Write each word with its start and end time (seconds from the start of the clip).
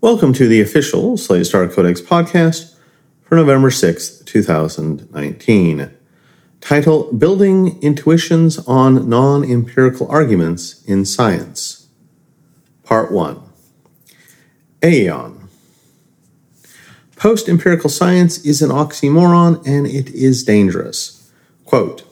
Welcome 0.00 0.32
to 0.34 0.46
the 0.46 0.60
official 0.60 1.16
Slate 1.16 1.44
Star 1.44 1.66
Codex 1.66 2.00
podcast 2.00 2.76
for 3.20 3.34
November 3.34 3.68
6th, 3.68 4.24
2019. 4.26 5.90
Title 6.60 7.12
Building 7.12 7.82
Intuitions 7.82 8.60
on 8.68 9.08
Non 9.08 9.42
Empirical 9.42 10.08
Arguments 10.08 10.84
in 10.84 11.04
Science. 11.04 11.88
Part 12.84 13.10
1 13.10 13.42
Aeon. 14.84 15.48
Post 17.16 17.48
empirical 17.48 17.90
science 17.90 18.38
is 18.44 18.62
an 18.62 18.70
oxymoron 18.70 19.66
and 19.66 19.88
it 19.88 20.10
is 20.10 20.44
dangerous. 20.44 21.28
Quote 21.64 22.04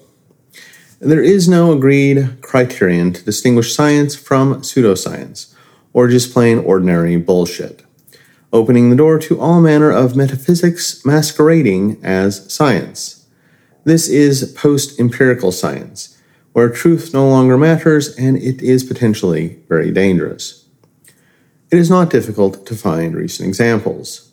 There 0.98 1.22
is 1.22 1.48
no 1.48 1.70
agreed 1.70 2.38
criterion 2.42 3.12
to 3.12 3.24
distinguish 3.24 3.72
science 3.72 4.16
from 4.16 4.62
pseudoscience 4.62 5.52
or 5.96 6.08
just 6.08 6.30
plain 6.30 6.58
ordinary 6.58 7.16
bullshit, 7.16 7.82
opening 8.52 8.90
the 8.90 8.96
door 8.96 9.18
to 9.18 9.40
all 9.40 9.62
manner 9.62 9.90
of 9.90 10.14
metaphysics 10.14 11.02
masquerading 11.06 11.98
as 12.02 12.52
science. 12.52 13.26
This 13.84 14.06
is 14.06 14.52
post 14.52 15.00
empirical 15.00 15.50
science, 15.52 16.20
where 16.52 16.68
truth 16.68 17.14
no 17.14 17.26
longer 17.26 17.56
matters 17.56 18.14
and 18.16 18.36
it 18.36 18.60
is 18.60 18.84
potentially 18.84 19.58
very 19.70 19.90
dangerous. 19.90 20.66
It 21.70 21.78
is 21.78 21.88
not 21.88 22.10
difficult 22.10 22.66
to 22.66 22.74
find 22.74 23.14
recent 23.14 23.48
examples. 23.48 24.32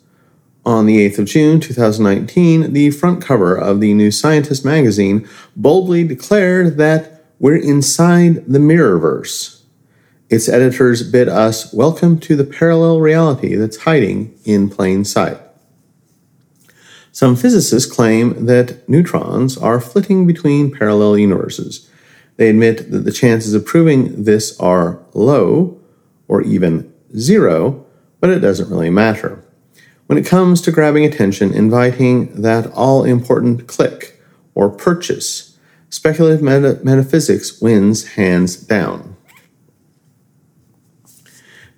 On 0.66 0.84
the 0.84 0.98
8th 1.08 1.20
of 1.20 1.24
June 1.24 1.60
2019, 1.60 2.74
the 2.74 2.90
front 2.90 3.24
cover 3.24 3.56
of 3.56 3.80
the 3.80 3.94
New 3.94 4.10
Scientist 4.10 4.66
magazine 4.66 5.26
boldly 5.56 6.04
declared 6.04 6.76
that 6.76 7.24
we're 7.38 7.56
inside 7.56 8.44
the 8.46 8.58
mirrorverse 8.58 9.63
its 10.34 10.48
editors 10.48 11.08
bid 11.08 11.28
us 11.28 11.72
welcome 11.72 12.18
to 12.18 12.34
the 12.34 12.42
parallel 12.42 12.98
reality 12.98 13.54
that's 13.54 13.76
hiding 13.76 14.36
in 14.44 14.68
plain 14.68 15.04
sight. 15.04 15.38
Some 17.12 17.36
physicists 17.36 17.90
claim 17.90 18.46
that 18.46 18.88
neutrons 18.88 19.56
are 19.56 19.80
flitting 19.80 20.26
between 20.26 20.76
parallel 20.76 21.16
universes. 21.18 21.88
They 22.36 22.50
admit 22.50 22.90
that 22.90 23.04
the 23.04 23.12
chances 23.12 23.54
of 23.54 23.64
proving 23.64 24.24
this 24.24 24.58
are 24.58 24.98
low, 25.14 25.80
or 26.26 26.42
even 26.42 26.92
zero, 27.16 27.86
but 28.18 28.30
it 28.30 28.40
doesn't 28.40 28.68
really 28.70 28.90
matter. 28.90 29.40
When 30.06 30.18
it 30.18 30.26
comes 30.26 30.60
to 30.62 30.72
grabbing 30.72 31.04
attention, 31.04 31.54
inviting 31.54 32.42
that 32.42 32.66
all 32.72 33.04
important 33.04 33.68
click 33.68 34.20
or 34.56 34.68
purchase, 34.68 35.56
speculative 35.90 36.42
meta- 36.42 36.80
metaphysics 36.82 37.60
wins 37.60 38.14
hands 38.14 38.56
down. 38.56 39.13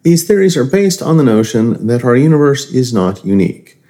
These 0.06 0.22
theories 0.22 0.56
are 0.56 0.62
based 0.62 1.02
on 1.02 1.16
the 1.16 1.24
notion 1.24 1.88
that 1.88 2.04
our 2.04 2.14
universe 2.14 2.70
is 2.70 2.92
not 2.92 3.24
unique, 3.24 3.82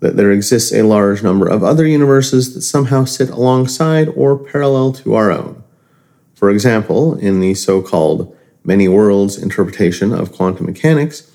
that 0.00 0.16
there 0.16 0.32
exists 0.32 0.72
a 0.72 0.82
large 0.82 1.22
number 1.22 1.46
of 1.46 1.62
other 1.62 1.86
universes 1.86 2.52
that 2.52 2.62
somehow 2.62 3.04
sit 3.04 3.30
alongside 3.30 4.08
or 4.16 4.36
parallel 4.36 4.90
to 4.94 5.14
our 5.14 5.30
own. 5.30 5.62
For 6.34 6.50
example, 6.50 7.14
in 7.14 7.38
the 7.38 7.54
so 7.54 7.80
called 7.80 8.36
many 8.64 8.88
worlds 8.88 9.38
interpretation 9.38 10.12
of 10.12 10.32
quantum 10.32 10.66
mechanics, 10.66 11.30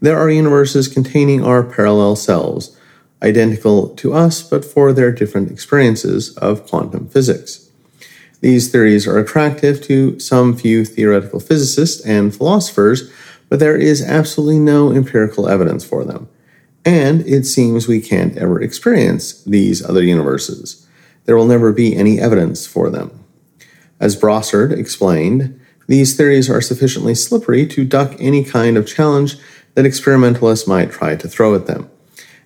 there 0.00 0.18
are 0.18 0.30
universes 0.30 0.88
containing 0.88 1.44
our 1.44 1.62
parallel 1.62 2.16
selves, 2.16 2.74
identical 3.22 3.90
to 3.96 4.14
us 4.14 4.42
but 4.42 4.64
for 4.64 4.94
their 4.94 5.12
different 5.12 5.50
experiences 5.50 6.34
of 6.38 6.66
quantum 6.66 7.08
physics. 7.08 7.70
These 8.40 8.70
theories 8.70 9.06
are 9.06 9.18
attractive 9.18 9.82
to 9.82 10.18
some 10.18 10.56
few 10.56 10.86
theoretical 10.86 11.40
physicists 11.40 12.02
and 12.06 12.34
philosophers 12.34 13.12
but 13.48 13.58
there 13.58 13.76
is 13.76 14.02
absolutely 14.02 14.58
no 14.58 14.92
empirical 14.92 15.48
evidence 15.48 15.84
for 15.84 16.04
them. 16.04 16.28
And 16.84 17.26
it 17.26 17.44
seems 17.44 17.88
we 17.88 18.00
can't 18.00 18.36
ever 18.36 18.60
experience 18.60 19.42
these 19.44 19.84
other 19.84 20.02
universes. 20.02 20.86
There 21.24 21.36
will 21.36 21.46
never 21.46 21.72
be 21.72 21.96
any 21.96 22.20
evidence 22.20 22.66
for 22.66 22.90
them. 22.90 23.24
As 23.98 24.16
Brossard 24.16 24.72
explained, 24.72 25.60
these 25.88 26.16
theories 26.16 26.50
are 26.50 26.60
sufficiently 26.60 27.14
slippery 27.14 27.66
to 27.68 27.84
duck 27.84 28.14
any 28.18 28.44
kind 28.44 28.76
of 28.76 28.86
challenge 28.86 29.36
that 29.74 29.86
experimentalists 29.86 30.66
might 30.66 30.90
try 30.90 31.16
to 31.16 31.28
throw 31.28 31.54
at 31.54 31.66
them. 31.66 31.90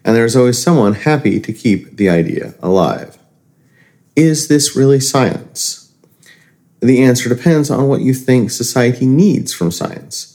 And 0.05 0.17
there 0.17 0.25
is 0.25 0.37
always 0.37 0.63
someone 0.63 0.95
happy 0.95 1.41
to 1.41 1.53
keep 1.53 1.97
the 1.97 2.09
idea 2.09 2.55
alive. 2.63 3.19
Is 4.17 4.49
this 4.49 4.77
really 4.77 5.01
science? 5.01 5.93
The 6.81 7.03
answer 7.03 7.29
depends 7.29 7.71
on 7.71 7.89
what 7.89 8.01
you 8.01 8.15
think 8.15 8.51
society 8.51 9.07
needs 9.07 9.53
from 9.53 9.71
science. 9.71 10.30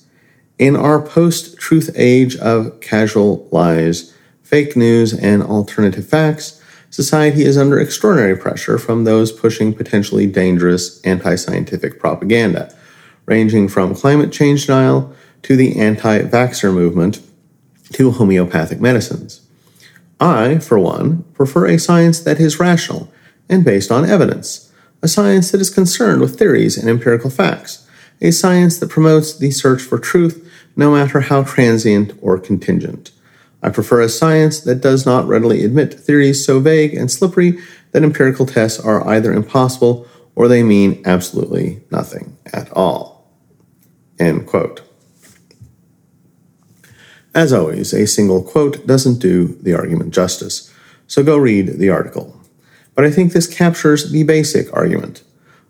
In 0.57 0.77
our 0.77 1.01
post 1.01 1.57
truth 1.57 1.91
age 1.95 2.38
of 2.38 2.79
casual 2.79 3.47
lies, 3.51 4.13
fake 4.41 4.77
news, 4.77 5.13
and 5.13 5.43
alternative 5.43 6.07
facts, 6.07 6.61
society 6.89 7.43
is 7.43 7.57
under 7.57 7.77
extraordinary 7.77 8.38
pressure 8.38 8.77
from 8.77 9.03
those 9.03 9.33
pushing 9.33 9.73
potentially 9.73 10.27
dangerous 10.27 11.01
anti 11.01 11.35
scientific 11.35 11.99
propaganda, 11.99 12.73
ranging 13.25 13.67
from 13.67 13.93
climate 13.93 14.31
change 14.31 14.67
denial 14.67 15.13
to 15.41 15.57
the 15.57 15.77
anti 15.77 16.19
vaxxer 16.19 16.73
movement 16.73 17.22
to 17.91 18.11
homeopathic 18.11 18.79
medicines. 18.79 19.45
I, 20.22 20.59
for 20.59 20.79
one, 20.79 21.23
prefer 21.33 21.67
a 21.67 21.77
science 21.77 22.22
that 22.22 22.39
is 22.39 22.61
rational 22.61 23.11
and 23.49 23.66
based 23.66 23.91
on 23.91 24.09
evidence, 24.09 24.72
a 25.01 25.09
science 25.09 25.51
that 25.51 25.59
is 25.59 25.69
concerned 25.69 26.22
with 26.22 26.39
theories 26.39 26.77
and 26.77 26.89
empirical 26.89 27.29
facts, 27.29 27.85
a 28.22 28.31
science 28.31 28.77
that 28.79 28.89
promotes 28.89 29.37
the 29.37 29.51
search 29.51 29.81
for 29.81 29.99
truth 29.99 30.44
no 30.75 30.91
matter 30.94 31.22
how 31.22 31.44
transient 31.44 32.13
or 32.22 32.40
contingent. 32.40 33.12
I 33.63 33.69
prefer 33.69 34.02
a 34.02 34.09
science 34.09 34.59
that 34.62 34.81
does 34.81 35.06
not 35.06 35.28
readily 35.28 35.63
admit 35.63 35.94
theories 35.94 36.46
so 36.46 36.59
vague 36.59 36.94
and 36.94 37.09
slippery 37.09 37.58
that 37.91 38.03
empirical 38.03 38.46
tests 38.46 38.80
are 38.80 39.08
either 39.08 39.34
impossible 39.34 40.08
or 40.35 40.47
they 40.47 40.64
mean 40.64 41.02
absolutely 41.06 41.81
nothing 41.90 42.38
at 42.53 42.72
all. 42.74 43.31
End 44.19 44.46
quote. 44.46 44.81
As 47.34 47.52
always, 47.52 47.94
a 47.94 48.06
single 48.06 48.44
quote 48.44 48.85
doesn't 48.85 49.19
do 49.19 49.58
the 49.62 49.74
argument 49.74 50.14
justice, 50.14 50.74
so 51.08 51.24
go 51.24 51.38
read 51.38 51.80
the 51.80 51.90
article. 51.90 52.40
But 52.94 53.03
I 53.03 53.12
think 53.12 53.34
this 53.34 53.53
captures 53.53 54.12
the 54.12 54.24
basic 54.24 54.74
argument. 54.74 55.24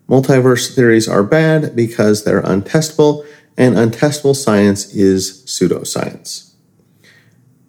Multiverse 0.08 0.74
theories 0.74 1.08
are 1.08 1.24
bad 1.24 1.74
because 1.74 2.22
they're 2.22 2.42
untestable 2.42 3.26
and 3.56 3.74
untestable 3.74 4.36
science 4.36 4.94
is 4.94 5.44
pseudoscience. 5.46 6.52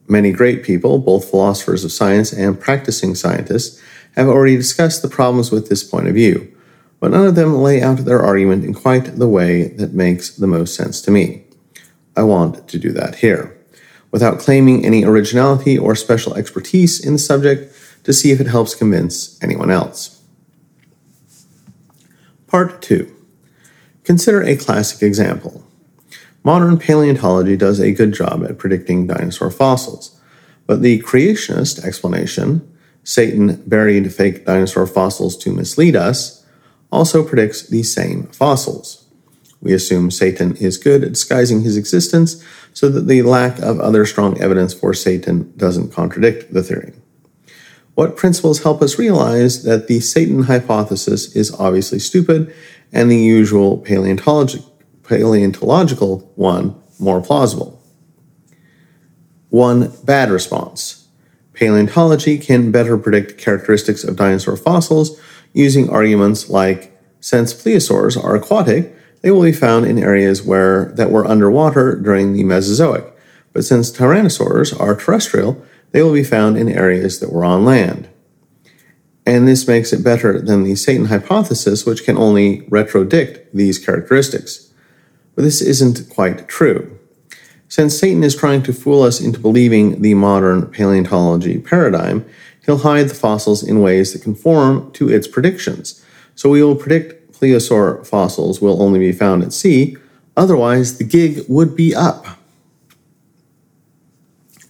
Many 0.07 0.31
great 0.31 0.63
people, 0.63 0.99
both 0.99 1.29
philosophers 1.29 1.83
of 1.83 1.91
science 1.91 2.31
and 2.31 2.59
practicing 2.59 3.15
scientists, 3.15 3.81
have 4.15 4.27
already 4.27 4.55
discussed 4.55 5.01
the 5.01 5.09
problems 5.09 5.51
with 5.51 5.69
this 5.69 5.83
point 5.83 6.07
of 6.07 6.15
view, 6.15 6.51
but 6.99 7.11
none 7.11 7.27
of 7.27 7.35
them 7.35 7.55
lay 7.55 7.81
out 7.81 7.97
their 7.99 8.21
argument 8.21 8.63
in 8.63 8.73
quite 8.73 9.17
the 9.17 9.27
way 9.27 9.67
that 9.67 9.93
makes 9.93 10.35
the 10.35 10.47
most 10.47 10.75
sense 10.75 11.01
to 11.01 11.11
me. 11.11 11.43
I 12.15 12.23
want 12.23 12.67
to 12.67 12.79
do 12.79 12.91
that 12.93 13.15
here, 13.15 13.55
without 14.11 14.39
claiming 14.39 14.85
any 14.85 15.03
originality 15.03 15.77
or 15.77 15.93
special 15.93 16.33
expertise 16.35 17.05
in 17.05 17.13
the 17.13 17.19
subject 17.19 17.75
to 18.03 18.13
see 18.13 18.31
if 18.31 18.39
it 18.39 18.47
helps 18.47 18.73
convince 18.73 19.41
anyone 19.43 19.69
else. 19.69 20.23
Part 22.47 22.81
2 22.81 23.13
Consider 24.03 24.41
a 24.41 24.55
classic 24.55 25.03
example 25.03 25.66
Modern 26.47 26.77
paleontology 26.77 27.57
does 27.57 27.81
a 27.81 27.91
good 27.91 28.13
job 28.13 28.41
at 28.45 28.57
predicting 28.57 29.05
dinosaur 29.05 29.51
fossils, 29.51 30.17
but 30.65 30.81
the 30.81 31.01
creationist 31.01 31.83
explanation, 31.83 32.65
Satan 33.03 33.61
buried 33.67 34.13
fake 34.13 34.45
dinosaur 34.45 34.87
fossils 34.87 35.35
to 35.39 35.51
mislead 35.51 35.97
us, 35.97 36.45
also 36.89 37.21
predicts 37.21 37.67
the 37.67 37.83
same 37.83 38.27
fossils. 38.27 39.07
We 39.61 39.73
assume 39.73 40.09
Satan 40.09 40.55
is 40.55 40.77
good 40.77 41.03
at 41.03 41.09
disguising 41.09 41.63
his 41.63 41.75
existence 41.75 42.41
so 42.73 42.87
that 42.91 43.07
the 43.07 43.23
lack 43.23 43.59
of 43.59 43.81
other 43.81 44.05
strong 44.05 44.39
evidence 44.39 44.73
for 44.73 44.93
Satan 44.93 45.51
doesn't 45.57 45.91
contradict 45.91 46.53
the 46.53 46.63
theory. 46.63 46.93
What 47.93 48.15
principles 48.15 48.63
help 48.63 48.81
us 48.81 48.97
realize 48.97 49.63
that 49.63 49.89
the 49.89 49.99
Satan 49.99 50.43
hypothesis 50.43 51.35
is 51.35 51.53
obviously 51.55 51.99
stupid 51.99 52.55
and 52.93 53.11
the 53.11 53.17
usual 53.17 53.79
paleontology 53.79 54.63
paleontological 55.07 56.31
one 56.35 56.75
more 56.99 57.21
plausible. 57.21 57.81
One 59.49 59.93
bad 60.03 60.29
response. 60.29 61.07
Paleontology 61.53 62.37
can 62.37 62.71
better 62.71 62.97
predict 62.97 63.37
characteristics 63.37 64.03
of 64.03 64.15
dinosaur 64.15 64.57
fossils 64.57 65.19
using 65.53 65.89
arguments 65.89 66.49
like 66.49 66.95
since 67.19 67.53
plesiosaurs 67.53 68.21
are 68.21 68.35
aquatic, 68.35 68.93
they 69.21 69.31
will 69.31 69.41
be 69.41 69.51
found 69.51 69.85
in 69.85 69.97
areas 69.97 70.43
where 70.43 70.85
that 70.95 71.09
were 71.09 71.25
underwater 71.25 71.95
during 71.95 72.33
the 72.33 72.43
Mesozoic. 72.43 73.05
But 73.53 73.65
since 73.65 73.91
tyrannosaurs 73.91 74.79
are 74.79 74.95
terrestrial, 74.95 75.63
they 75.91 76.03
will 76.03 76.13
be 76.13 76.23
found 76.23 76.57
in 76.57 76.69
areas 76.69 77.19
that 77.19 77.31
were 77.31 77.43
on 77.43 77.65
land. 77.65 78.07
And 79.25 79.47
this 79.47 79.67
makes 79.67 79.91
it 79.91 80.03
better 80.03 80.39
than 80.39 80.63
the 80.63 80.75
Satan 80.75 81.05
hypothesis, 81.05 81.85
which 81.85 82.03
can 82.05 82.17
only 82.17 82.61
retrodict 82.69 83.47
these 83.51 83.83
characteristics 83.83 84.66
but 85.37 85.43
this 85.43 85.61
isn't 85.61 86.09
quite 86.09 86.47
true. 86.47 86.97
Since 87.67 87.99
Satan 87.99 88.23
is 88.23 88.35
trying 88.35 88.63
to 88.63 88.73
fool 88.73 89.03
us 89.03 89.21
into 89.21 89.39
believing 89.39 90.01
the 90.01 90.15
modern 90.15 90.65
paleontology 90.65 91.59
paradigm, 91.59 92.25
he'll 92.65 92.79
hide 92.79 93.09
the 93.09 93.13
fossils 93.13 93.61
in 93.61 93.83
ways 93.83 94.13
that 94.13 94.23
conform 94.23 94.91
to 94.93 95.09
its 95.09 95.27
predictions. 95.27 96.03
So 96.33 96.49
we 96.49 96.63
will 96.63 96.75
predict 96.75 97.33
plesiosaur 97.33 98.03
fossils 98.07 98.61
will 98.61 98.81
only 98.81 98.97
be 98.97 99.11
found 99.11 99.43
at 99.43 99.53
sea, 99.53 99.95
otherwise, 100.35 100.97
the 100.97 101.03
gig 101.03 101.45
would 101.47 101.75
be 101.75 101.93
up. 101.93 102.25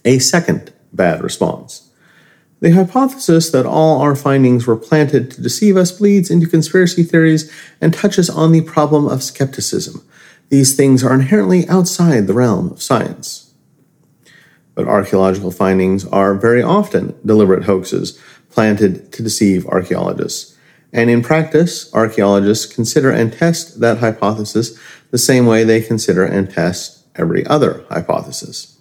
A 0.04 0.18
second 0.18 0.70
bad 0.92 1.22
response. 1.22 1.90
The 2.60 2.72
hypothesis 2.72 3.48
that 3.52 3.64
all 3.64 4.02
our 4.02 4.14
findings 4.14 4.66
were 4.66 4.76
planted 4.76 5.30
to 5.30 5.40
deceive 5.40 5.78
us 5.78 5.92
bleeds 5.92 6.30
into 6.30 6.46
conspiracy 6.46 7.04
theories 7.04 7.50
and 7.80 7.94
touches 7.94 8.28
on 8.28 8.52
the 8.52 8.60
problem 8.60 9.08
of 9.08 9.22
skepticism. 9.22 10.04
These 10.50 10.76
things 10.76 11.04
are 11.04 11.14
inherently 11.14 11.68
outside 11.68 12.26
the 12.26 12.32
realm 12.32 12.70
of 12.70 12.82
science. 12.82 13.52
But 14.74 14.86
archaeological 14.86 15.50
findings 15.50 16.06
are 16.06 16.34
very 16.34 16.62
often 16.62 17.18
deliberate 17.24 17.64
hoaxes 17.64 18.18
planted 18.50 19.12
to 19.12 19.22
deceive 19.22 19.66
archaeologists. 19.66 20.56
And 20.92 21.10
in 21.10 21.22
practice, 21.22 21.92
archaeologists 21.92 22.72
consider 22.72 23.10
and 23.10 23.32
test 23.32 23.80
that 23.80 23.98
hypothesis 23.98 24.78
the 25.10 25.18
same 25.18 25.46
way 25.46 25.64
they 25.64 25.82
consider 25.82 26.24
and 26.24 26.50
test 26.50 27.04
every 27.14 27.44
other 27.46 27.84
hypothesis. 27.90 28.78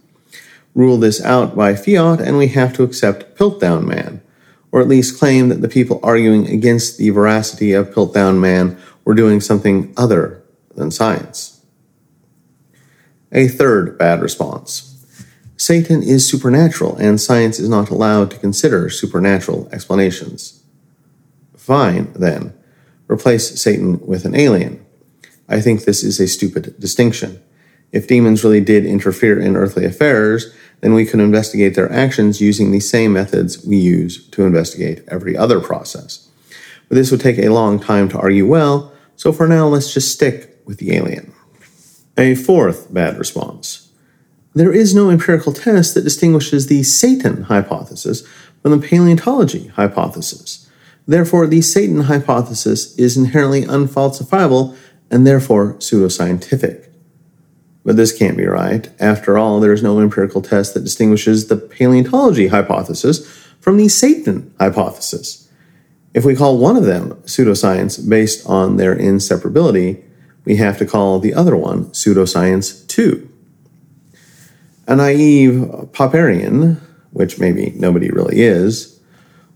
Rule 0.73 0.97
this 0.97 1.21
out 1.21 1.55
by 1.55 1.75
fiat, 1.75 2.21
and 2.21 2.37
we 2.37 2.47
have 2.49 2.73
to 2.73 2.83
accept 2.83 3.37
Piltdown 3.37 3.85
Man, 3.85 4.21
or 4.71 4.79
at 4.79 4.87
least 4.87 5.19
claim 5.19 5.49
that 5.49 5.61
the 5.61 5.67
people 5.67 5.99
arguing 6.03 6.47
against 6.47 6.97
the 6.97 7.09
veracity 7.09 7.73
of 7.73 7.89
Piltdown 7.89 8.39
Man 8.39 8.77
were 9.03 9.15
doing 9.15 9.41
something 9.41 9.93
other 9.97 10.43
than 10.75 10.91
science. 10.91 11.56
A 13.31 13.47
third 13.47 13.97
bad 13.97 14.21
response 14.21 14.93
Satan 15.57 16.03
is 16.03 16.27
supernatural, 16.27 16.95
and 16.97 17.19
science 17.19 17.59
is 17.59 17.67
not 17.67 17.89
allowed 17.89 18.31
to 18.31 18.37
consider 18.37 18.89
supernatural 18.89 19.67
explanations. 19.71 20.63
Fine, 21.55 22.13
then. 22.13 22.53
Replace 23.09 23.59
Satan 23.59 23.99
with 24.05 24.23
an 24.25 24.35
alien. 24.35 24.85
I 25.49 25.59
think 25.59 25.83
this 25.83 26.03
is 26.03 26.19
a 26.19 26.27
stupid 26.27 26.79
distinction. 26.79 27.41
If 27.91 28.07
demons 28.07 28.43
really 28.43 28.61
did 28.61 28.85
interfere 28.85 29.39
in 29.39 29.55
earthly 29.55 29.85
affairs, 29.85 30.53
then 30.81 30.93
we 30.93 31.05
could 31.05 31.19
investigate 31.19 31.73
their 31.73 31.91
actions 31.91 32.39
using 32.39 32.71
the 32.71 32.79
same 32.79 33.13
methods 33.13 33.65
we 33.65 33.77
use 33.77 34.27
to 34.29 34.45
investigate 34.45 35.03
every 35.07 35.35
other 35.35 35.59
process. 35.59 36.29
But 36.87 36.95
this 36.95 37.11
would 37.11 37.21
take 37.21 37.39
a 37.39 37.49
long 37.49 37.79
time 37.79 38.09
to 38.09 38.19
argue 38.19 38.45
well, 38.45 38.93
so 39.15 39.31
for 39.33 39.47
now 39.47 39.67
let's 39.67 39.93
just 39.93 40.11
stick 40.11 40.61
with 40.65 40.77
the 40.77 40.95
alien. 40.95 41.33
A 42.17 42.33
fourth 42.33 42.91
bad 42.91 43.19
response. 43.19 43.91
There 44.55 44.73
is 44.73 44.95
no 44.95 45.11
empirical 45.11 45.53
test 45.53 45.93
that 45.93 46.03
distinguishes 46.03 46.65
the 46.65 46.81
Satan 46.81 47.43
hypothesis 47.43 48.27
from 48.63 48.71
the 48.71 48.87
paleontology 48.87 49.67
hypothesis. 49.67 50.67
Therefore, 51.05 51.45
the 51.45 51.61
Satan 51.61 52.01
hypothesis 52.01 52.97
is 52.97 53.17
inherently 53.17 53.63
unfalsifiable 53.63 54.75
and 55.11 55.27
therefore 55.27 55.75
pseudoscientific. 55.75 56.89
But 57.85 57.97
this 57.97 58.17
can't 58.17 58.35
be 58.35 58.47
right. 58.47 58.89
After 58.99 59.37
all, 59.37 59.59
there 59.59 59.71
is 59.71 59.83
no 59.83 59.99
empirical 59.99 60.41
test 60.41 60.73
that 60.73 60.83
distinguishes 60.83 61.47
the 61.47 61.55
paleontology 61.55 62.47
hypothesis 62.47 63.25
from 63.59 63.77
the 63.77 63.87
Satan 63.89 64.53
hypothesis. 64.59 65.47
If 66.15 66.25
we 66.25 66.35
call 66.35 66.57
one 66.57 66.77
of 66.77 66.85
them 66.85 67.11
pseudoscience 67.25 68.09
based 68.09 68.43
on 68.47 68.77
their 68.77 68.95
inseparability, 68.95 70.03
we 70.47 70.55
have 70.55 70.77
to 70.77 70.85
call 70.85 71.19
the 71.19 71.33
other 71.33 71.57
one 71.57 71.87
pseudoscience 71.87 72.87
too. 72.87 73.29
A 74.87 74.95
naive 74.95 75.55
Popperian, 75.91 76.79
which 77.11 77.37
maybe 77.37 77.73
nobody 77.75 78.09
really 78.09 78.41
is, 78.41 78.97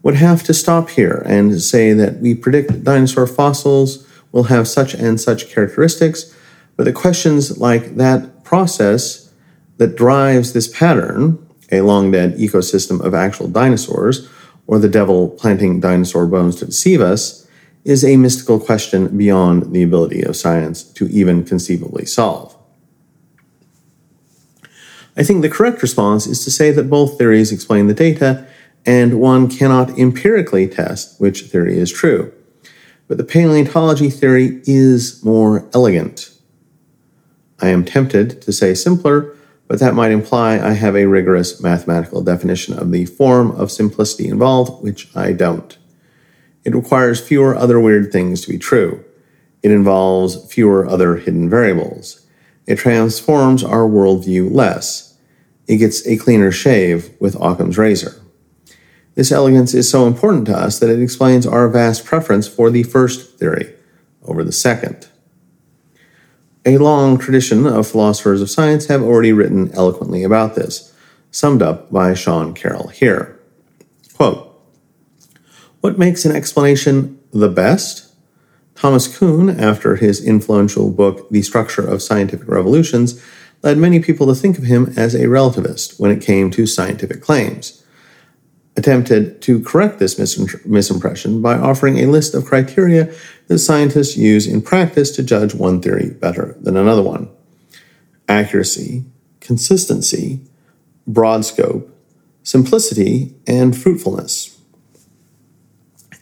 would 0.04 0.16
have 0.16 0.44
to 0.44 0.54
stop 0.54 0.90
here 0.90 1.24
and 1.26 1.62
say 1.62 1.94
that 1.94 2.18
we 2.18 2.36
predict 2.36 2.84
dinosaur 2.84 3.26
fossils 3.26 4.06
will 4.34 4.44
have 4.44 4.68
such 4.68 4.94
and 4.94 5.22
such 5.22 5.48
characteristics, 5.48 6.36
but 6.76 6.84
the 6.84 6.92
questions 6.92 7.58
like 7.58 7.96
that 7.96 8.44
process 8.44 9.32
that 9.78 9.96
drives 9.96 10.52
this 10.52 10.68
pattern, 10.68 11.40
a 11.72 11.80
long 11.82 12.12
dead 12.12 12.36
ecosystem 12.36 13.00
of 13.00 13.14
actual 13.14 13.48
dinosaurs, 13.48 14.28
or 14.68 14.78
the 14.78 14.90
devil 14.90 15.30
planting 15.30 15.80
dinosaur 15.80 16.28
bones 16.28 16.58
to 16.58 16.66
deceive 16.66 17.00
us, 17.00 17.41
is 17.84 18.06
a 18.06 18.18
mystical 18.18 18.60
question 18.60 19.18
beyond 19.18 19.74
the 19.74 19.84
ability 19.84 20.22
of 20.22 20.36
science 20.36 20.84
to 20.84 21.08
even 21.08 21.44
conceivably 21.44 22.06
solve. 22.06 22.56
I 25.18 25.24
think 25.24 25.42
the 25.42 25.50
correct 25.50 25.82
response 25.82 26.26
is 26.26 26.44
to 26.46 26.52
say 26.52 26.72
that 26.72 26.90
both 26.90 27.18
theories 27.18 27.52
explain 27.52 27.88
the 27.88 27.94
data, 27.94 28.48
and 28.86 29.20
one 29.20 29.50
cannot 29.50 29.98
empirically 30.00 30.68
test 30.68 31.20
which 31.20 31.44
theory 31.44 31.78
is 31.78 31.92
true. 31.92 32.32
But 33.08 33.18
the 33.18 33.24
paleontology 33.24 34.10
theory 34.10 34.62
is 34.66 35.24
more 35.24 35.68
elegant. 35.74 36.32
I 37.60 37.68
am 37.68 37.84
tempted 37.84 38.42
to 38.42 38.54
say 38.54 38.74
simpler, 38.74 39.36
but 39.68 39.80
that 39.80 39.94
might 39.94 40.12
imply 40.12 40.60
I 40.60 40.72
have 40.72 40.96
a 40.96 41.06
rigorous 41.06 41.62
mathematical 41.62 42.22
definition 42.22 42.74
of 42.78 42.92
the 42.92 43.06
form 43.06 43.52
of 43.52 43.72
simplicity 43.72 44.28
involved, 44.28 44.82
which 44.84 45.16
I 45.16 45.34
don't. 45.34 45.78
It 46.64 46.76
requires 46.76 47.20
fewer 47.20 47.56
other 47.56 47.80
weird 47.80 48.12
things 48.12 48.42
to 48.42 48.50
be 48.50 48.58
true. 48.58 49.04
It 49.64 49.72
involves 49.72 50.52
fewer 50.52 50.88
other 50.88 51.18
hidden 51.18 51.50
variables. 51.50 52.26
It 52.68 52.78
transforms 52.78 53.64
our 53.64 53.88
worldview 53.88 54.52
less. 54.52 55.18
It 55.68 55.78
gets 55.78 56.06
a 56.06 56.18
cleaner 56.18 56.52
shave 56.52 57.12
with 57.20 57.36
Occam's 57.36 57.78
razor. 57.78 58.22
This 59.16 59.32
elegance 59.32 59.74
is 59.74 59.90
so 59.90 60.08
important 60.08 60.46
to 60.48 60.58
us 60.58 60.80
that 60.80 60.90
it 60.90 61.02
explains 61.02 61.46
our 61.46 61.68
vast 61.68 62.06
preference 62.06 62.48
for 62.48 62.70
the 62.70 62.84
first 62.84 63.38
theory 63.38 63.74
over 64.24 64.44
the 64.44 64.52
second. 64.52 65.08
A 66.66 66.78
long 66.78 67.18
tradition 67.18 67.66
of 67.66 67.88
philosophers 67.88 68.42
of 68.42 68.50
science 68.50 68.86
have 68.86 69.02
already 69.02 69.34
written 69.34 69.72
eloquently 69.74 70.24
about 70.24 70.56
this, 70.56 70.94
summed 71.32 71.62
up 71.62 71.92
by 71.92 72.14
Sean 72.14 72.54
Carroll 72.54 72.90
here. 72.90 73.40
Quote, 74.14 74.51
what 75.82 76.00
makes 76.00 76.26
an 76.26 76.36
explanation 76.36 77.20
the 77.32 77.50
best? 77.50 78.08
Thomas 78.76 79.08
Kuhn, 79.08 79.50
after 79.60 79.96
his 79.96 80.24
influential 80.24 80.92
book, 80.92 81.30
The 81.30 81.42
Structure 81.42 81.86
of 81.86 82.02
Scientific 82.02 82.48
Revolutions, 82.48 83.22
led 83.64 83.78
many 83.78 84.00
people 84.00 84.28
to 84.28 84.36
think 84.36 84.58
of 84.58 84.64
him 84.64 84.94
as 84.96 85.14
a 85.14 85.26
relativist 85.26 86.00
when 86.00 86.12
it 86.12 86.22
came 86.22 86.50
to 86.52 86.66
scientific 86.66 87.22
claims. 87.22 87.84
Attempted 88.78 89.42
to 89.42 89.62
correct 89.62 90.00
this 90.00 90.16
misimpression 90.16 91.42
by 91.42 91.58
offering 91.58 91.98
a 92.00 92.08
list 92.08 92.34
of 92.34 92.46
criteria 92.46 93.14
that 93.48 93.60
scientists 93.60 94.18
use 94.18 94.48
in 94.48 94.62
practice 94.62 95.12
to 95.12 95.24
judge 95.24 95.54
one 95.54 95.82
theory 95.82 96.10
better 96.10 96.56
than 96.62 96.78
another 96.78 97.04
one 97.04 97.30
accuracy, 98.30 99.04
consistency, 99.42 100.40
broad 101.06 101.44
scope, 101.44 101.94
simplicity, 102.44 103.36
and 103.46 103.76
fruitfulness. 103.76 104.51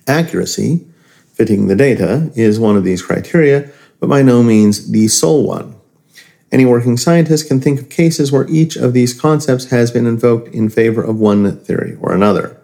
Accuracy, 0.10 0.88
fitting 1.34 1.68
the 1.68 1.76
data, 1.76 2.32
is 2.36 2.60
one 2.60 2.76
of 2.76 2.84
these 2.84 3.04
criteria, 3.04 3.70
but 4.00 4.10
by 4.10 4.24
no 4.24 4.42
means 4.42 4.92
the 4.92 5.08
sole 5.08 5.46
one. 5.46 5.76
Any 6.52 6.66
working 6.66 6.98
scientist 6.98 7.48
can 7.48 7.62
think 7.62 7.80
of 7.80 7.90
cases 7.90 8.32
where 8.32 8.50
each 8.50 8.76
of 8.76 8.94
these 8.94 9.14
concepts 9.14 9.66
has 9.66 9.92
been 9.92 10.08
invoked 10.08 10.48
in 10.48 10.70
favor 10.70 11.04
of 11.04 11.20
one 11.20 11.60
theory 11.60 11.96
or 12.02 12.12
another. 12.12 12.60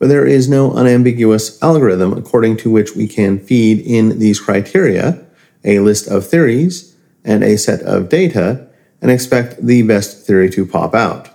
But 0.00 0.08
there 0.08 0.26
is 0.26 0.48
no 0.48 0.72
unambiguous 0.72 1.62
algorithm 1.62 2.14
according 2.14 2.56
to 2.58 2.70
which 2.70 2.96
we 2.96 3.06
can 3.06 3.38
feed 3.38 3.78
in 3.78 4.18
these 4.18 4.40
criteria, 4.40 5.24
a 5.64 5.78
list 5.78 6.08
of 6.08 6.26
theories, 6.26 6.96
and 7.24 7.44
a 7.44 7.56
set 7.56 7.80
of 7.82 8.08
data, 8.08 8.66
and 9.00 9.08
expect 9.08 9.64
the 9.64 9.82
best 9.82 10.26
theory 10.26 10.50
to 10.50 10.66
pop 10.66 10.96
out. 10.96 11.28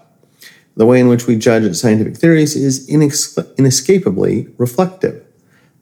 The 0.75 0.85
way 0.85 0.99
in 0.99 1.07
which 1.07 1.25
we 1.25 1.37
judge 1.37 1.73
scientific 1.77 2.17
theories 2.17 2.57
is 2.57 2.85
inescapably 2.89 4.49
reflective 4.57 5.23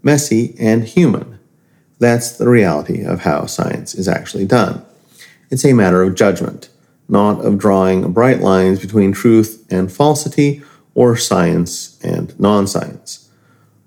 messy, 0.05 0.55
and 0.57 0.85
human. 0.85 1.39
That's 1.99 2.37
the 2.37 2.47
reality 2.47 3.03
of 3.03 3.21
how 3.21 3.47
science 3.47 3.95
is 3.95 4.07
actually 4.07 4.45
done. 4.45 4.85
It's 5.49 5.65
a 5.65 5.73
matter 5.73 6.03
of 6.03 6.15
judgment, 6.15 6.69
not 7.09 7.43
of 7.43 7.57
drawing 7.57 8.13
bright 8.13 8.39
lines 8.39 8.79
between 8.79 9.11
truth 9.11 9.65
and 9.69 9.91
falsity 9.91 10.61
or 10.93 11.17
science 11.17 11.99
and 12.03 12.39
non 12.39 12.67
science. 12.67 13.29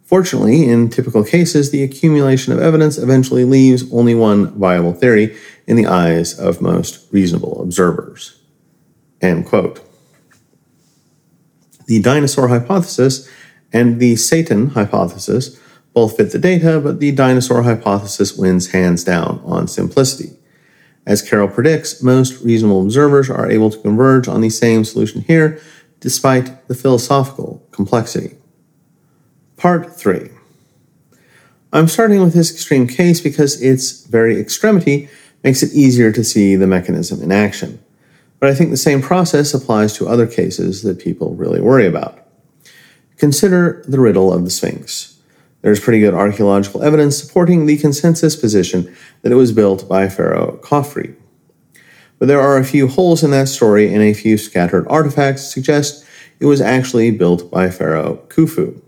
Fortunately, 0.05 0.67
in 0.67 0.89
typical 0.89 1.23
cases, 1.23 1.71
the 1.71 1.83
accumulation 1.83 2.53
of 2.53 2.59
evidence 2.59 2.97
eventually 2.97 3.45
leaves 3.45 3.85
only 3.93 4.15
one 4.15 4.59
viable 4.59 4.95
theory 4.95 5.37
in 5.67 5.77
the 5.77 5.87
eyes 5.87 6.39
of 6.39 6.63
most 6.63 7.07
reasonable 7.13 7.63
observers. 7.63 8.41
End 9.21 9.47
quote. 9.47 9.85
The 11.87 12.01
dinosaur 12.01 12.49
hypothesis 12.49 13.29
and 13.73 14.01
the 14.01 14.17
Satan 14.17 14.71
hypothesis 14.71 15.61
both 15.99 16.17
fit 16.17 16.31
the 16.31 16.39
data, 16.39 16.79
but 16.79 17.01
the 17.01 17.11
dinosaur 17.11 17.65
hypothesis 17.65 18.37
wins 18.37 18.71
hands 18.71 19.03
down 19.03 19.43
on 19.45 19.67
simplicity. 19.67 20.31
As 21.05 21.29
Carroll 21.29 21.49
predicts, 21.49 22.01
most 22.01 22.41
reasonable 22.41 22.83
observers 22.85 23.29
are 23.29 23.51
able 23.51 23.69
to 23.69 23.79
converge 23.79 24.29
on 24.29 24.41
the 24.41 24.49
same 24.49 24.85
solution 24.85 25.23
here, 25.23 25.61
despite 25.99 26.69
the 26.69 26.77
philosophical 26.77 27.67
complexity. 27.73 28.37
Part 29.57 29.93
3 29.99 30.31
I'm 31.73 31.89
starting 31.89 32.21
with 32.21 32.33
this 32.33 32.53
extreme 32.53 32.87
case 32.87 33.21
because 33.21 33.61
its 33.61 34.07
very 34.07 34.39
extremity 34.39 35.09
makes 35.43 35.65
it 35.65 35.73
easier 35.73 36.13
to 36.13 36.23
see 36.23 36.55
the 36.55 36.69
mechanism 36.69 37.21
in 37.21 37.33
action. 37.33 37.83
But 38.39 38.51
I 38.51 38.55
think 38.55 38.71
the 38.71 38.77
same 38.77 39.03
process 39.03 39.53
applies 39.53 39.95
to 39.95 40.07
other 40.07 40.29
cases 40.29 40.85
that 40.85 41.01
people 41.01 41.35
really 41.35 41.61
worry 41.61 41.87
about. 41.87 42.25
Consider 43.17 43.85
the 43.89 43.99
riddle 43.99 44.33
of 44.33 44.45
the 44.45 44.51
Sphinx. 44.51 45.18
There's 45.63 45.81
pretty 45.81 46.01
good 46.01 46.15
archaeological 46.15 46.83
evidence 46.83 47.19
supporting 47.19 47.67
the 47.67 47.77
consensus 47.77 48.37
position 48.37 48.95
that 49.23 49.33
it 49.33 49.37
was 49.37 49.53
built 49.53 49.89
by 49.89 50.09
Pharaoh 50.09 50.59
Khafre. 50.63 51.17
But 52.19 52.29
there 52.29 52.41
are 52.41 52.57
a 52.57 52.65
few 52.65 52.89
holes 52.89 53.23
in 53.23 53.31
that 53.33 53.49
story, 53.49 53.93
and 53.93 54.03
a 54.03 54.13
few 54.13 54.39
scattered 54.39 54.87
artifacts 54.89 55.53
suggest 55.53 56.05
it 56.41 56.47
was 56.47 56.61
actually 56.61 57.11
built 57.11 57.51
by 57.51 57.71
Pharaoh 57.71 58.23
Khufu. 58.29 58.81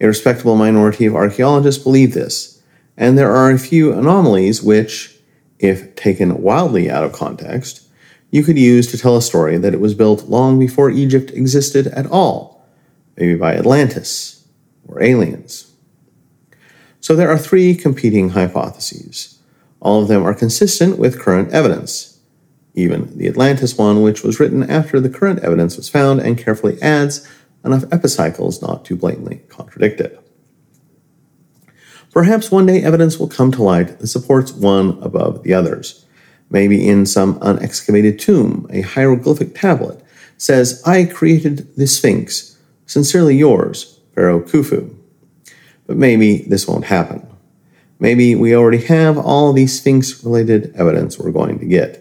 A 0.00 0.06
respectable 0.06 0.56
minority 0.56 1.06
of 1.06 1.14
archaeologists 1.14 1.82
believe 1.82 2.14
this, 2.14 2.62
and 2.96 3.16
there 3.16 3.32
are 3.32 3.50
a 3.50 3.58
few 3.58 3.92
anomalies 3.92 4.62
which, 4.62 5.16
if 5.58 5.94
taken 5.94 6.42
wildly 6.42 6.90
out 6.90 7.04
of 7.04 7.12
context, 7.12 7.88
you 8.30 8.42
could 8.42 8.58
use 8.58 8.90
to 8.90 8.98
tell 8.98 9.16
a 9.16 9.22
story 9.22 9.58
that 9.58 9.74
it 9.74 9.80
was 9.80 9.94
built 9.94 10.28
long 10.28 10.58
before 10.58 10.90
Egypt 10.90 11.30
existed 11.30 11.86
at 11.86 12.06
all, 12.06 12.66
maybe 13.16 13.36
by 13.36 13.54
Atlantis 13.54 14.46
or 14.88 15.00
aliens. 15.00 15.73
So 17.04 17.14
there 17.14 17.28
are 17.28 17.36
three 17.36 17.74
competing 17.74 18.30
hypotheses. 18.30 19.38
All 19.78 20.00
of 20.00 20.08
them 20.08 20.22
are 20.22 20.32
consistent 20.32 20.98
with 20.98 21.20
current 21.20 21.52
evidence. 21.52 22.18
Even 22.72 23.18
the 23.18 23.28
Atlantis 23.28 23.76
one, 23.76 24.00
which 24.00 24.22
was 24.22 24.40
written 24.40 24.62
after 24.70 24.98
the 24.98 25.10
current 25.10 25.40
evidence 25.40 25.76
was 25.76 25.86
found 25.86 26.20
and 26.20 26.38
carefully 26.38 26.80
adds 26.80 27.28
enough 27.62 27.84
epicycles 27.92 28.62
not 28.62 28.86
to 28.86 28.96
blatantly 28.96 29.42
contradict 29.50 30.00
it. 30.00 30.18
Perhaps 32.10 32.50
one 32.50 32.64
day 32.64 32.82
evidence 32.82 33.18
will 33.18 33.28
come 33.28 33.52
to 33.52 33.62
light 33.62 33.98
that 33.98 34.06
supports 34.06 34.54
one 34.54 34.96
above 35.02 35.42
the 35.42 35.52
others 35.52 36.06
maybe 36.48 36.88
in 36.88 37.04
some 37.04 37.38
unexcavated 37.40 38.18
tomb, 38.18 38.66
a 38.70 38.80
hieroglyphic 38.80 39.54
tablet, 39.54 40.00
says, 40.38 40.82
I 40.86 41.04
created 41.04 41.74
the 41.76 41.86
Sphinx. 41.86 42.56
Sincerely 42.86 43.36
yours, 43.36 43.98
Pharaoh 44.14 44.40
Khufu. 44.40 44.94
But 45.86 45.96
maybe 45.96 46.38
this 46.38 46.66
won't 46.66 46.86
happen. 46.86 47.26
Maybe 47.98 48.34
we 48.34 48.54
already 48.54 48.84
have 48.86 49.16
all 49.16 49.52
the 49.52 49.66
Sphinx 49.66 50.24
related 50.24 50.74
evidence 50.76 51.18
we're 51.18 51.30
going 51.30 51.58
to 51.58 51.66
get. 51.66 52.00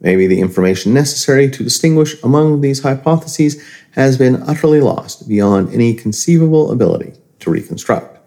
Maybe 0.00 0.26
the 0.26 0.40
information 0.40 0.92
necessary 0.92 1.50
to 1.50 1.64
distinguish 1.64 2.22
among 2.22 2.60
these 2.60 2.82
hypotheses 2.82 3.62
has 3.92 4.18
been 4.18 4.42
utterly 4.42 4.80
lost 4.80 5.28
beyond 5.28 5.72
any 5.72 5.94
conceivable 5.94 6.70
ability 6.70 7.14
to 7.40 7.50
reconstruct. 7.50 8.18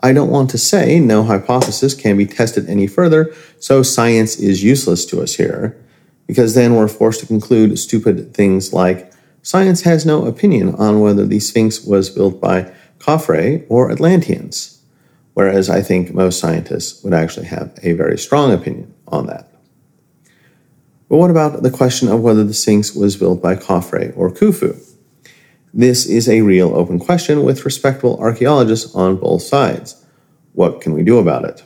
I 0.00 0.12
don't 0.12 0.30
want 0.30 0.50
to 0.50 0.58
say 0.58 0.98
no 0.98 1.22
hypothesis 1.24 1.94
can 1.94 2.16
be 2.16 2.26
tested 2.26 2.68
any 2.68 2.86
further, 2.86 3.34
so 3.58 3.82
science 3.82 4.36
is 4.38 4.64
useless 4.64 5.04
to 5.06 5.22
us 5.22 5.34
here, 5.34 5.78
because 6.26 6.54
then 6.54 6.74
we're 6.74 6.88
forced 6.88 7.20
to 7.20 7.26
conclude 7.26 7.78
stupid 7.78 8.34
things 8.34 8.72
like 8.72 9.12
science 9.42 9.82
has 9.82 10.06
no 10.06 10.26
opinion 10.26 10.74
on 10.76 11.00
whether 11.00 11.26
the 11.26 11.38
Sphinx 11.38 11.84
was 11.84 12.08
built 12.10 12.40
by 12.40 12.72
Khafre 13.00 13.66
or 13.68 13.90
Atlanteans, 13.90 14.80
whereas 15.34 15.68
I 15.68 15.82
think 15.82 16.14
most 16.14 16.38
scientists 16.38 17.02
would 17.02 17.12
actually 17.12 17.46
have 17.46 17.76
a 17.82 17.94
very 17.94 18.16
strong 18.16 18.52
opinion 18.52 18.94
on 19.08 19.26
that. 19.26 19.48
But 21.08 21.16
what 21.16 21.30
about 21.30 21.62
the 21.62 21.70
question 21.70 22.08
of 22.08 22.20
whether 22.20 22.44
the 22.44 22.54
Sphinx 22.54 22.94
was 22.94 23.16
built 23.16 23.42
by 23.42 23.56
Khafre 23.56 24.16
or 24.16 24.30
Khufu? 24.30 24.80
This 25.74 26.06
is 26.06 26.28
a 26.28 26.42
real 26.42 26.74
open 26.74 26.98
question 26.98 27.42
with 27.42 27.64
respectable 27.64 28.18
archaeologists 28.18 28.94
on 28.94 29.16
both 29.16 29.42
sides. 29.42 30.04
What 30.52 30.80
can 30.80 30.92
we 30.92 31.02
do 31.02 31.18
about 31.18 31.44
it? 31.44 31.62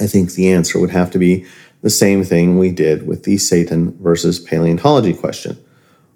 I 0.00 0.06
think 0.06 0.32
the 0.32 0.50
answer 0.50 0.78
would 0.78 0.90
have 0.90 1.10
to 1.12 1.18
be 1.18 1.46
the 1.82 1.90
same 1.90 2.24
thing 2.24 2.58
we 2.58 2.70
did 2.70 3.06
with 3.06 3.24
the 3.24 3.36
Satan 3.36 3.96
versus 4.02 4.40
paleontology 4.40 5.12
question, 5.12 5.62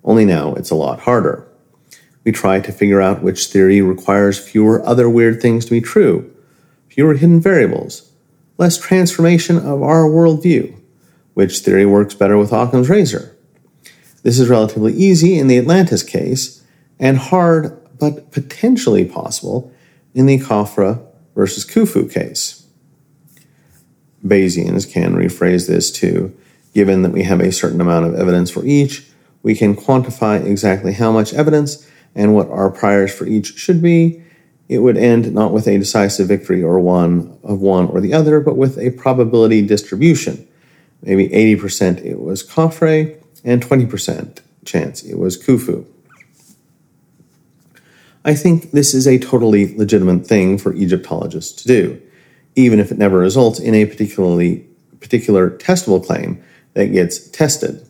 only 0.03 0.25
now 0.25 0.55
it's 0.55 0.71
a 0.71 0.75
lot 0.75 1.01
harder. 1.01 1.48
We 2.29 2.33
try 2.33 2.61
to 2.61 2.73
figure 2.73 3.01
out 3.01 3.23
which 3.23 3.47
theory 3.47 3.81
requires 3.81 4.39
fewer 4.39 4.85
other 4.87 5.09
weird 5.09 5.41
things 5.41 5.65
to 5.65 5.71
be 5.71 5.81
true, 5.81 6.31
fewer 6.89 7.15
hidden 7.15 7.41
variables, 7.41 8.13
less 8.59 8.77
transformation 8.77 9.57
of 9.57 9.83
our 9.83 10.05
worldview, 10.05 10.79
which 11.33 11.61
theory 11.61 11.87
works 11.87 12.15
better 12.15 12.37
with 12.37 12.53
Occam's 12.53 12.91
razor 12.91 13.35
this 14.23 14.39
is 14.39 14.51
relatively 14.51 14.93
easy 14.93 15.39
in 15.39 15.47
the 15.47 15.57
Atlantis 15.57 16.03
case 16.03 16.63
and 16.99 17.17
hard 17.17 17.81
but 17.99 18.31
potentially 18.31 19.07
possible 19.07 19.73
in 20.13 20.27
the 20.27 20.39
Khafre 20.39 21.03
versus 21.35 21.65
Khufu 21.65 22.13
case. 22.13 22.67
Bayesians 24.23 24.93
can 24.93 25.15
rephrase 25.15 25.67
this 25.67 25.91
too. 25.91 26.37
Given 26.75 27.01
that 27.05 27.13
we 27.13 27.23
have 27.23 27.41
a 27.41 27.51
certain 27.51 27.81
amount 27.81 28.05
of 28.05 28.17
evidence 28.17 28.51
for 28.51 28.67
each, 28.67 29.09
we 29.43 29.55
can 29.55 29.75
quantify 29.75 30.45
exactly 30.45 30.93
how 30.93 31.11
much 31.11 31.33
evidence 31.33 31.89
and 32.19 32.35
what 32.35 32.51
our 32.51 32.69
priors 32.69 33.15
for 33.15 33.27
each 33.27 33.57
should 33.57 33.81
be. 33.81 34.23
It 34.69 34.81
would 34.81 34.99
end 34.99 35.33
not 35.33 35.53
with 35.53 35.67
a 35.69 35.79
decisive 35.79 36.27
victory 36.29 36.63
or 36.63 36.81
one 36.81 37.39
of 37.45 37.61
one 37.61 37.87
or 37.87 38.01
the 38.01 38.13
other, 38.13 38.41
but 38.41 38.57
with 38.57 38.77
a 38.77 38.91
probability 38.91 39.63
distribution. 39.63 40.47
Maybe 41.01 41.29
80% 41.29 42.05
it 42.05 42.21
was 42.21 42.47
Khafre, 42.47 43.23
and 43.45 43.63
20% 43.63 44.41
chance 44.65 45.05
it 45.05 45.17
was 45.17 45.43
Khufu. 45.43 45.87
I 48.25 48.35
think 48.35 48.73
this 48.73 48.95
is 48.95 49.07
a 49.07 49.19
totally 49.19 49.77
legitimate 49.77 50.27
thing 50.27 50.59
for 50.59 50.75
Egyptologists 50.75 51.63
to 51.63 51.69
do, 51.69 52.03
even 52.57 52.81
if 52.81 52.91
it 52.91 52.99
never 52.99 53.19
results 53.19 53.61
in 53.61 53.75
a 53.75 53.87
particularly 53.87 54.67
particular 54.99 55.49
testable 55.51 56.05
claim 56.05 56.43
that 56.75 56.87
gets 56.89 57.29
tested. 57.29 57.88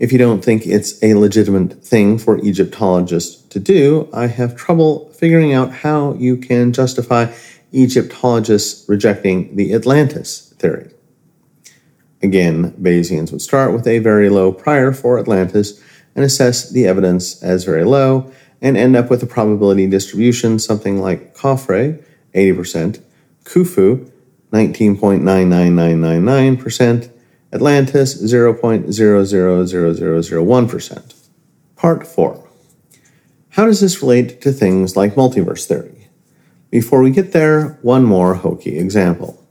If 0.00 0.10
you 0.12 0.18
don't 0.18 0.42
think 0.42 0.66
it's 0.66 1.00
a 1.02 1.14
legitimate 1.14 1.84
thing 1.84 2.16
for 2.16 2.38
Egyptologists 2.38 3.42
to 3.50 3.60
do, 3.60 4.08
I 4.14 4.28
have 4.28 4.56
trouble 4.56 5.10
figuring 5.10 5.52
out 5.52 5.70
how 5.70 6.14
you 6.14 6.38
can 6.38 6.72
justify 6.72 7.30
Egyptologists 7.70 8.88
rejecting 8.88 9.54
the 9.56 9.74
Atlantis 9.74 10.54
theory. 10.58 10.90
Again, 12.22 12.72
Bayesians 12.72 13.30
would 13.30 13.42
start 13.42 13.74
with 13.74 13.86
a 13.86 13.98
very 13.98 14.30
low 14.30 14.52
prior 14.52 14.92
for 14.92 15.18
Atlantis 15.18 15.82
and 16.16 16.24
assess 16.24 16.70
the 16.70 16.86
evidence 16.86 17.42
as 17.42 17.64
very 17.64 17.84
low 17.84 18.32
and 18.62 18.78
end 18.78 18.96
up 18.96 19.10
with 19.10 19.22
a 19.22 19.26
probability 19.26 19.86
distribution 19.86 20.58
something 20.58 20.98
like 20.98 21.36
Khafre, 21.36 22.02
80%, 22.34 23.02
Khufu, 23.44 24.10
19.99999%, 24.50 27.10
Atlantis, 27.52 28.22
0.000001%. 28.22 31.14
Part 31.76 32.06
4. 32.06 32.48
How 33.50 33.66
does 33.66 33.80
this 33.80 34.00
relate 34.00 34.40
to 34.42 34.52
things 34.52 34.96
like 34.96 35.16
multiverse 35.16 35.66
theory? 35.66 36.06
Before 36.70 37.02
we 37.02 37.10
get 37.10 37.32
there, 37.32 37.80
one 37.82 38.04
more 38.04 38.36
hokey 38.36 38.78
example. 38.78 39.44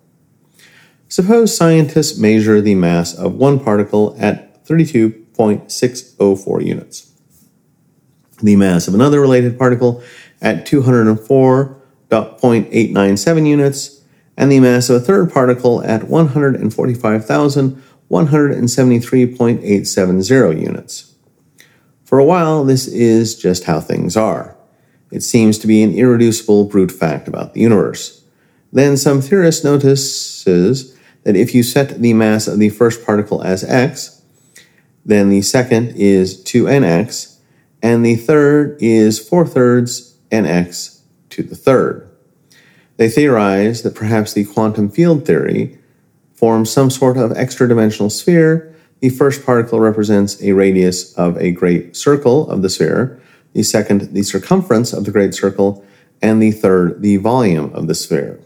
Suppose 1.10 1.58
scientists 1.58 2.18
measure 2.18 2.62
the 2.62 2.76
mass 2.76 3.14
of 3.14 3.34
one 3.34 3.60
particle 3.60 4.16
at 4.18 4.66
32.604 4.66 6.66
units, 6.66 7.12
the 8.42 8.56
mass 8.56 8.88
of 8.88 8.94
another 8.94 9.20
related 9.20 9.58
particle 9.58 10.02
at 10.42 10.66
204.897 10.66 13.48
units, 13.48 14.02
and 14.38 14.50
the 14.52 14.60
mass 14.62 14.90
of 14.90 14.96
a 14.96 15.00
third 15.00 15.32
particle 15.34 15.84
at 15.84 16.08
145,173.870 18.10 20.62
units. 20.62 21.16
For 22.04 22.20
a 22.20 22.26
while, 22.26 22.64
this 22.64 22.88
is 22.88 23.36
just 23.36 23.66
how 23.66 23.80
things 23.80 24.18
are. 24.18 24.58
It 25.12 25.22
seems 25.22 25.60
to 25.60 25.68
be 25.68 25.84
an 25.84 25.94
irreducible 25.94 26.66
brute 26.66 26.92
fact 26.92 27.28
about 27.28 27.54
the 27.54 27.62
universe. 27.62 28.24
Then 28.72 28.98
some 28.98 29.22
theorist 29.22 29.64
notices 29.64 30.98
that 31.24 31.36
if 31.36 31.54
you 31.54 31.64
set 31.64 32.02
the 32.02 32.14
mass 32.14 32.48
of 32.48 32.60
the 32.60 32.70
first 32.70 33.06
particle 33.06 33.44
as 33.44 33.64
x, 33.64 34.22
then 35.06 35.30
the 35.30 35.42
second 35.42 35.94
is 35.96 36.44
2nx, 36.44 37.38
and 37.82 38.06
the 38.06 38.16
third 38.16 38.78
is 38.80 39.20
4 39.20 39.48
thirds 39.48 40.18
nx 40.32 41.02
to 41.30 41.44
the 41.44 41.56
third. 41.56 42.10
They 42.98 43.10
theorize 43.10 43.84
that 43.84 43.96
perhaps 43.96 44.34
the 44.34 44.46
quantum 44.46 44.90
field 44.90 45.26
theory 45.26 45.78
forms 46.40 46.72
some 46.72 46.90
sort 46.90 47.18
of 47.18 47.34
extra 47.34 47.68
dimensional 47.68 48.10
sphere. 48.10 48.74
The 49.02 49.10
first 49.10 49.46
particle 49.46 49.82
represents 49.82 50.42
a 50.42 50.54
radius 50.54 51.14
of 51.16 51.38
a 51.38 51.52
great 51.52 51.98
circle 51.98 52.50
of 52.50 52.62
the 52.62 52.70
sphere, 52.70 53.22
the 53.52 53.62
second, 53.62 54.14
the 54.14 54.24
circumference 54.24 54.94
of 54.94 55.04
the 55.04 55.12
great 55.12 55.34
circle, 55.34 55.86
and 56.22 56.42
the 56.42 56.52
third, 56.52 57.02
the 57.02 57.18
volume 57.18 57.74
of 57.74 57.88
the 57.88 57.96
sphere. 57.96 58.40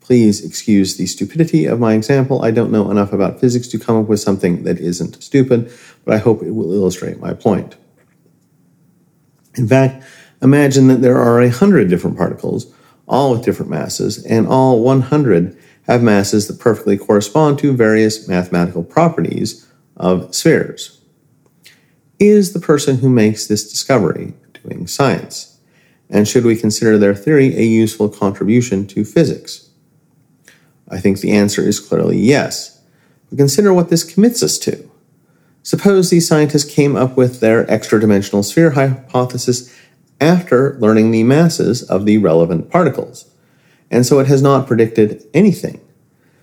Please 0.00 0.44
excuse 0.44 0.96
the 0.96 1.06
stupidity 1.06 1.64
of 1.64 1.78
my 1.78 1.94
example. 1.94 2.42
I 2.42 2.50
don't 2.50 2.72
know 2.72 2.90
enough 2.90 3.12
about 3.12 3.38
physics 3.38 3.68
to 3.68 3.78
come 3.78 3.96
up 3.96 4.08
with 4.08 4.18
something 4.18 4.64
that 4.64 4.80
isn't 4.80 5.22
stupid, 5.22 5.70
but 6.04 6.14
I 6.14 6.18
hope 6.18 6.42
it 6.42 6.52
will 6.52 6.72
illustrate 6.72 7.20
my 7.20 7.34
point. 7.34 7.76
In 9.54 9.68
fact, 9.68 10.04
imagine 10.42 10.88
that 10.88 11.02
there 11.02 11.18
are 11.18 11.40
a 11.40 11.50
hundred 11.50 11.88
different 11.88 12.16
particles, 12.16 12.66
all 13.06 13.30
with 13.30 13.44
different 13.44 13.70
masses, 13.70 14.24
and 14.26 14.48
all 14.48 14.80
100 14.82 15.56
have 15.86 16.02
masses 16.02 16.48
that 16.48 16.60
perfectly 16.60 16.98
correspond 16.98 17.58
to 17.58 17.72
various 17.72 18.28
mathematical 18.28 18.82
properties 18.82 19.66
of 19.96 20.34
spheres. 20.34 21.00
Is 22.18 22.52
the 22.52 22.60
person 22.60 22.98
who 22.98 23.08
makes 23.08 23.46
this 23.46 23.70
discovery 23.70 24.34
doing 24.62 24.86
science? 24.86 25.58
And 26.08 26.26
should 26.26 26.44
we 26.44 26.56
consider 26.56 26.98
their 26.98 27.14
theory 27.14 27.56
a 27.56 27.62
useful 27.62 28.08
contribution 28.08 28.86
to 28.88 29.04
physics? 29.04 29.70
I 30.88 30.98
think 30.98 31.20
the 31.20 31.32
answer 31.32 31.62
is 31.62 31.80
clearly 31.80 32.18
yes. 32.18 32.80
But 33.28 33.38
consider 33.38 33.74
what 33.74 33.90
this 33.90 34.04
commits 34.04 34.42
us 34.42 34.58
to. 34.60 34.90
Suppose 35.62 36.10
these 36.10 36.28
scientists 36.28 36.72
came 36.72 36.94
up 36.94 37.16
with 37.16 37.40
their 37.40 37.68
extra 37.70 37.98
dimensional 37.98 38.44
sphere 38.44 38.70
hypothesis 38.70 39.74
after 40.20 40.78
learning 40.78 41.10
the 41.10 41.24
masses 41.24 41.82
of 41.82 42.06
the 42.06 42.18
relevant 42.18 42.70
particles, 42.70 43.30
and 43.90 44.04
so 44.04 44.18
it 44.18 44.26
has 44.26 44.42
not 44.42 44.66
predicted 44.66 45.24
anything. 45.32 45.80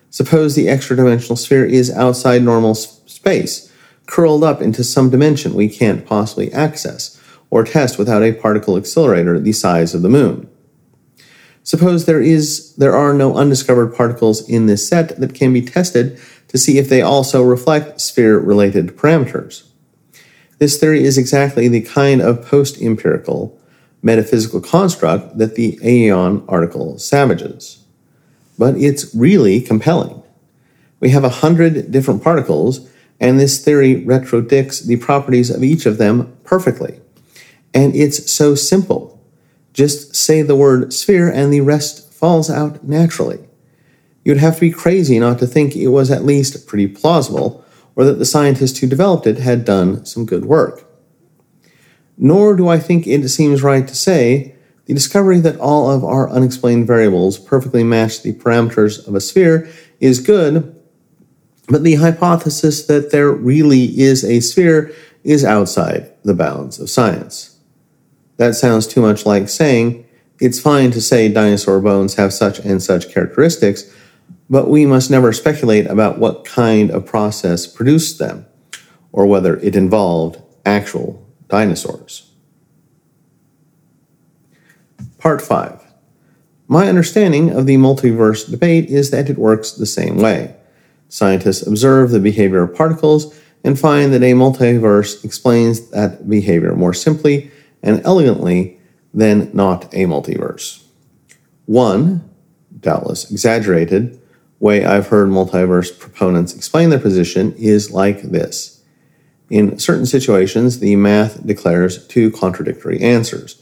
Suppose 0.09 0.55
the 0.55 0.69
extra 0.69 0.95
dimensional 0.95 1.35
sphere 1.35 1.65
is 1.65 1.91
outside 1.91 2.43
normal 2.43 2.75
space, 2.75 3.71
curled 4.05 4.43
up 4.43 4.62
into 4.62 4.83
some 4.83 5.09
dimension 5.09 5.53
we 5.53 5.69
can't 5.69 6.05
possibly 6.05 6.51
access 6.53 7.19
or 7.50 7.63
test 7.63 7.97
without 7.97 8.23
a 8.23 8.33
particle 8.33 8.77
accelerator 8.77 9.39
the 9.39 9.51
size 9.51 9.93
of 9.93 10.01
the 10.01 10.09
moon. 10.09 10.50
Suppose 11.63 12.05
there 12.05 12.21
is 12.21 12.75
there 12.75 12.95
are 12.95 13.13
no 13.13 13.35
undiscovered 13.35 13.95
particles 13.95 14.47
in 14.50 14.65
this 14.65 14.88
set 14.88 15.19
that 15.19 15.33
can 15.33 15.53
be 15.53 15.62
tested 15.62 16.19
to 16.50 16.57
see 16.57 16.77
if 16.77 16.89
they 16.89 17.01
also 17.01 17.41
reflect 17.41 18.01
sphere 18.01 18.38
related 18.38 18.97
parameters. 18.97 19.63
This 20.59 20.79
theory 20.79 21.03
is 21.03 21.17
exactly 21.17 21.67
the 21.67 21.81
kind 21.81 22.21
of 22.21 22.45
post 22.45 22.81
empirical 22.81 23.59
metaphysical 24.03 24.62
construct 24.62 25.38
that 25.38 25.55
the 25.55 25.79
Aeon 25.83 26.43
article 26.48 27.00
savages. 27.00 27.83
But 28.60 28.77
it's 28.77 29.15
really 29.15 29.62
compelling. 29.62 30.22
We 31.00 31.10
have 31.10 31.24
a 31.24 31.29
hundred 31.29 31.91
different 31.91 32.24
particles, 32.24 32.88
and 33.19 33.39
this 33.39 33.63
theory 33.63 33.95
retrodicts 34.03 34.86
the 34.86 34.98
properties 34.98 35.50
of 35.50 35.63
each 35.63 35.86
of 35.86 35.98
them 35.98 36.38
perfectly. 36.43 37.00
And 37.74 37.95
it's 37.95 38.31
so 38.31 38.53
simple. 38.53 39.19
Just 39.74 40.15
say 40.15 40.41
the 40.41 40.55
word 40.55 40.93
sphere 40.93 41.29
and 41.29 41.51
the 41.51 41.62
rest 41.62 42.13
falls 42.13 42.50
out 42.50 42.83
naturally. 42.83 43.39
You'd 44.24 44.38
have 44.38 44.55
to 44.55 44.62
be 44.62 44.72
crazy 44.72 45.19
not 45.19 45.39
to 45.39 45.48
think 45.48 45.75
it 45.75 45.88
was 45.88 46.12
at 46.12 46.24
least 46.24 46.67
pretty 46.67 46.88
plausible, 46.88 47.65
or 47.95 48.05
that 48.05 48.19
the 48.19 48.25
scientist 48.25 48.77
who 48.77 48.88
developed 48.88 49.27
it 49.27 49.39
had 49.39 49.65
done 49.65 50.05
some 50.05 50.25
good 50.25 50.45
work. 50.45 50.86
Nor 52.17 52.55
do 52.55 52.67
I 52.67 52.79
think 52.79 53.08
it 53.08 53.27
seems 53.29 53.63
right 53.63 53.88
to 53.88 53.96
say 53.96 54.55
the 54.86 54.93
discovery 54.93 55.39
that 55.39 55.60
all 55.60 55.89
of 55.89 56.03
our 56.03 56.29
unexplained 56.29 56.88
variables 56.88 57.39
perfectly 57.39 57.84
match 57.84 58.22
the 58.22 58.34
parameters 58.34 59.08
of 59.08 59.15
a 59.15 59.22
sphere 59.22 59.70
is 60.00 60.20
good, 60.20 60.75
but 61.70 61.84
the 61.84 61.96
hypothesis 61.96 62.86
that 62.88 63.12
there 63.12 63.32
really 63.32 64.00
is 64.00 64.25
a 64.25 64.41
sphere 64.41 64.93
is 65.24 65.46
outside 65.46 66.12
the 66.24 66.34
bounds 66.34 66.79
of 66.79 66.89
science. 66.89 67.58
That 68.38 68.55
sounds 68.55 68.88
too 68.88 69.01
much 69.01 69.25
like 69.25 69.48
saying, 69.48 70.05
it's 70.41 70.60
fine 70.60 70.91
to 70.91 71.01
say 71.01 71.29
dinosaur 71.29 71.79
bones 71.79 72.15
have 72.15 72.34
such 72.34 72.60
and 72.60 72.84
such 72.84 73.13
characteristics, 73.13 73.89
but 74.50 74.70
we 74.70 74.86
must 74.86 75.10
never 75.10 75.32
speculate 75.32 75.88
about 75.88 76.20
what 76.20 76.43
kind 76.43 76.91
of 76.91 77.05
process 77.05 77.65
produced 77.65 78.20
them, 78.20 78.46
or 79.13 79.25
whether 79.25 79.55
it 79.58 79.75
involved 79.75 80.41
actual 80.65 81.23
dinosaurs. 81.53 82.31
Part 85.19 85.39
5. 85.39 85.80
My 86.67 86.89
understanding 86.89 87.51
of 87.51 87.67
the 87.67 87.75
multiverse 87.75 88.49
debate 88.49 88.89
is 88.89 89.12
that 89.12 89.30
it 89.30 89.38
works 89.38 89.71
the 89.71 89.86
same 89.86 90.17
way. 90.17 90.56
Scientists 91.10 91.62
observe 91.67 92.10
the 92.10 92.19
behavior 92.19 92.63
of 92.63 92.73
particles 92.73 93.39
and 93.63 93.80
find 93.80 94.12
that 94.12 94.23
a 94.23 94.34
multiverse 94.34 95.23
explains 95.23 95.91
that 95.91 96.28
behavior 96.28 96.75
more 96.75 96.91
simply 96.91 97.51
and 97.84 98.01
elegantly 98.04 98.80
than 99.13 99.51
not 99.54 99.86
a 99.93 100.08
multiverse. 100.08 100.84
One, 101.67 102.28
doubtless 102.80 103.30
exaggerated, 103.30 104.19
way 104.60 104.86
I've 104.86 105.10
heard 105.10 105.30
multiverse 105.30 105.99
proponents 105.99 106.56
explain 106.56 106.89
their 106.89 106.97
position 106.97 107.54
is 107.60 107.91
like 107.91 108.23
this. 108.23 108.72
In 109.54 109.78
certain 109.78 110.08
situations, 110.08 110.80
the 110.80 110.96
math 110.96 111.46
declares 111.46 112.08
two 112.08 112.32
contradictory 112.32 113.00
answers. 113.02 113.62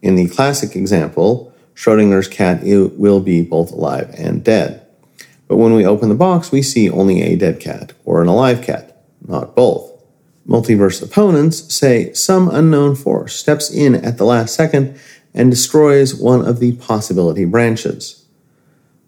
In 0.00 0.14
the 0.14 0.28
classic 0.28 0.76
example, 0.76 1.52
Schrodinger's 1.74 2.28
cat 2.28 2.60
will 2.62 3.18
be 3.18 3.42
both 3.42 3.72
alive 3.72 4.14
and 4.16 4.44
dead. 4.44 4.86
But 5.48 5.56
when 5.56 5.74
we 5.74 5.84
open 5.84 6.08
the 6.08 6.14
box, 6.14 6.52
we 6.52 6.62
see 6.62 6.88
only 6.88 7.20
a 7.20 7.34
dead 7.34 7.58
cat 7.58 7.94
or 8.04 8.22
an 8.22 8.28
alive 8.28 8.62
cat, 8.62 9.02
not 9.26 9.56
both. 9.56 9.90
Multiverse 10.46 11.02
opponents 11.02 11.74
say 11.74 12.12
some 12.12 12.48
unknown 12.48 12.94
force 12.94 13.34
steps 13.34 13.72
in 13.72 13.96
at 13.96 14.18
the 14.18 14.24
last 14.24 14.54
second 14.54 14.96
and 15.34 15.50
destroys 15.50 16.14
one 16.14 16.46
of 16.46 16.60
the 16.60 16.76
possibility 16.76 17.44
branches. 17.44 18.24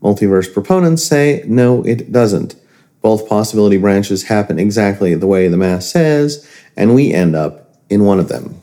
Multiverse 0.03 0.53
proponents 0.53 1.05
say 1.05 1.45
no, 1.47 1.85
it 1.85 2.11
doesn't. 2.11 2.57
Both 3.07 3.29
possibility 3.29 3.77
branches 3.77 4.25
happen 4.25 4.59
exactly 4.59 5.15
the 5.15 5.29
way 5.29 5.47
the 5.47 5.57
math 5.57 5.85
says, 5.85 6.45
and 6.77 6.93
we 6.93 7.13
end 7.13 7.37
up 7.37 7.73
in 7.89 8.05
one 8.05 8.19
of 8.19 8.27
them. 8.27 8.61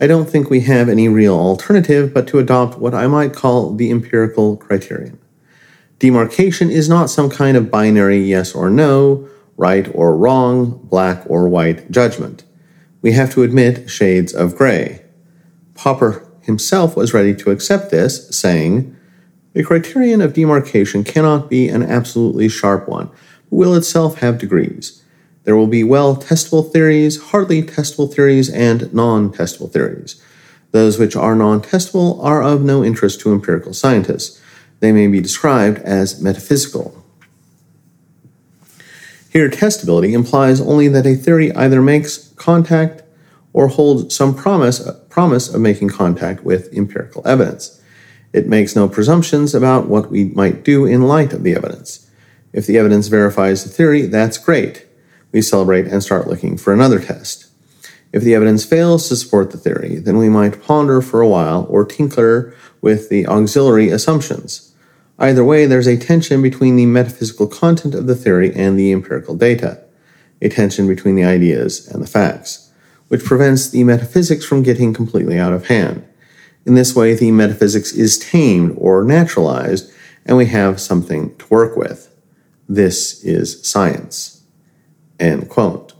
I 0.00 0.06
don't 0.06 0.28
think 0.28 0.50
we 0.50 0.60
have 0.60 0.88
any 0.88 1.08
real 1.08 1.34
alternative 1.34 2.12
but 2.12 2.26
to 2.28 2.38
adopt 2.38 2.78
what 2.78 2.94
I 2.94 3.06
might 3.06 3.32
call 3.32 3.74
the 3.74 3.90
empirical 3.90 4.56
criterion. 4.56 5.18
Demarcation 5.98 6.70
is 6.70 6.88
not 6.88 7.08
some 7.08 7.30
kind 7.30 7.56
of 7.56 7.70
binary 7.70 8.18
yes 8.18 8.54
or 8.54 8.68
no, 8.68 9.26
right 9.56 9.88
or 9.94 10.14
wrong, 10.14 10.78
black 10.84 11.22
or 11.26 11.48
white 11.48 11.90
judgment. 11.90 12.44
We 13.00 13.12
have 13.12 13.32
to 13.32 13.42
admit 13.42 13.88
shades 13.88 14.34
of 14.34 14.56
gray. 14.56 15.02
Popper 15.74 16.26
himself 16.42 16.94
was 16.96 17.14
ready 17.14 17.34
to 17.34 17.50
accept 17.50 17.90
this, 17.90 18.28
saying, 18.36 18.94
The 19.54 19.64
criterion 19.64 20.20
of 20.20 20.34
demarcation 20.34 21.04
cannot 21.04 21.48
be 21.48 21.68
an 21.68 21.82
absolutely 21.82 22.48
sharp 22.48 22.86
one, 22.86 23.06
but 23.48 23.56
will 23.56 23.74
itself 23.74 24.18
have 24.18 24.38
degrees. 24.38 25.02
There 25.46 25.56
will 25.56 25.68
be 25.68 25.84
well 25.84 26.16
testable 26.16 26.72
theories, 26.72 27.22
hardly 27.30 27.62
testable 27.62 28.12
theories, 28.12 28.50
and 28.50 28.92
non 28.92 29.32
testable 29.32 29.72
theories. 29.72 30.20
Those 30.72 30.98
which 30.98 31.14
are 31.14 31.36
non 31.36 31.62
testable 31.62 32.22
are 32.22 32.42
of 32.42 32.64
no 32.64 32.82
interest 32.84 33.20
to 33.20 33.32
empirical 33.32 33.72
scientists. 33.72 34.42
They 34.80 34.90
may 34.90 35.06
be 35.06 35.20
described 35.20 35.78
as 35.78 36.20
metaphysical. 36.20 37.00
Here, 39.30 39.48
testability 39.48 40.14
implies 40.14 40.60
only 40.60 40.88
that 40.88 41.06
a 41.06 41.14
theory 41.14 41.52
either 41.52 41.80
makes 41.80 42.28
contact 42.34 43.04
or 43.52 43.68
holds 43.68 44.16
some 44.16 44.34
promise, 44.34 44.90
promise 45.10 45.54
of 45.54 45.60
making 45.60 45.90
contact 45.90 46.42
with 46.42 46.76
empirical 46.76 47.22
evidence. 47.24 47.80
It 48.32 48.48
makes 48.48 48.74
no 48.74 48.88
presumptions 48.88 49.54
about 49.54 49.86
what 49.86 50.10
we 50.10 50.24
might 50.24 50.64
do 50.64 50.86
in 50.86 51.06
light 51.06 51.32
of 51.32 51.44
the 51.44 51.54
evidence. 51.54 52.10
If 52.52 52.66
the 52.66 52.78
evidence 52.78 53.06
verifies 53.06 53.62
the 53.62 53.70
theory, 53.70 54.06
that's 54.06 54.38
great. 54.38 54.85
We 55.32 55.42
celebrate 55.42 55.86
and 55.86 56.02
start 56.02 56.28
looking 56.28 56.56
for 56.56 56.72
another 56.72 56.98
test. 56.98 57.46
If 58.12 58.22
the 58.22 58.34
evidence 58.34 58.64
fails 58.64 59.08
to 59.08 59.16
support 59.16 59.50
the 59.50 59.58
theory, 59.58 59.96
then 59.96 60.16
we 60.16 60.28
might 60.28 60.62
ponder 60.62 61.02
for 61.02 61.20
a 61.20 61.28
while 61.28 61.66
or 61.68 61.84
tinker 61.84 62.54
with 62.80 63.08
the 63.08 63.26
auxiliary 63.26 63.90
assumptions. 63.90 64.72
Either 65.18 65.44
way, 65.44 65.66
there's 65.66 65.86
a 65.86 65.96
tension 65.96 66.42
between 66.42 66.76
the 66.76 66.86
metaphysical 66.86 67.46
content 67.46 67.94
of 67.94 68.06
the 68.06 68.14
theory 68.14 68.54
and 68.54 68.78
the 68.78 68.92
empirical 68.92 69.34
data, 69.34 69.82
a 70.40 70.48
tension 70.48 70.86
between 70.86 71.14
the 71.14 71.24
ideas 71.24 71.88
and 71.88 72.02
the 72.02 72.06
facts, 72.06 72.70
which 73.08 73.24
prevents 73.24 73.68
the 73.68 73.84
metaphysics 73.84 74.44
from 74.44 74.62
getting 74.62 74.92
completely 74.92 75.38
out 75.38 75.52
of 75.52 75.66
hand. 75.66 76.06
In 76.66 76.74
this 76.74 76.94
way, 76.94 77.14
the 77.14 77.30
metaphysics 77.30 77.92
is 77.92 78.18
tamed 78.18 78.74
or 78.78 79.04
naturalized, 79.04 79.90
and 80.26 80.36
we 80.36 80.46
have 80.46 80.80
something 80.80 81.36
to 81.36 81.46
work 81.48 81.76
with. 81.76 82.10
This 82.68 83.22
is 83.24 83.66
science. 83.66 84.35
End 85.18 85.48
quote. 85.48 85.92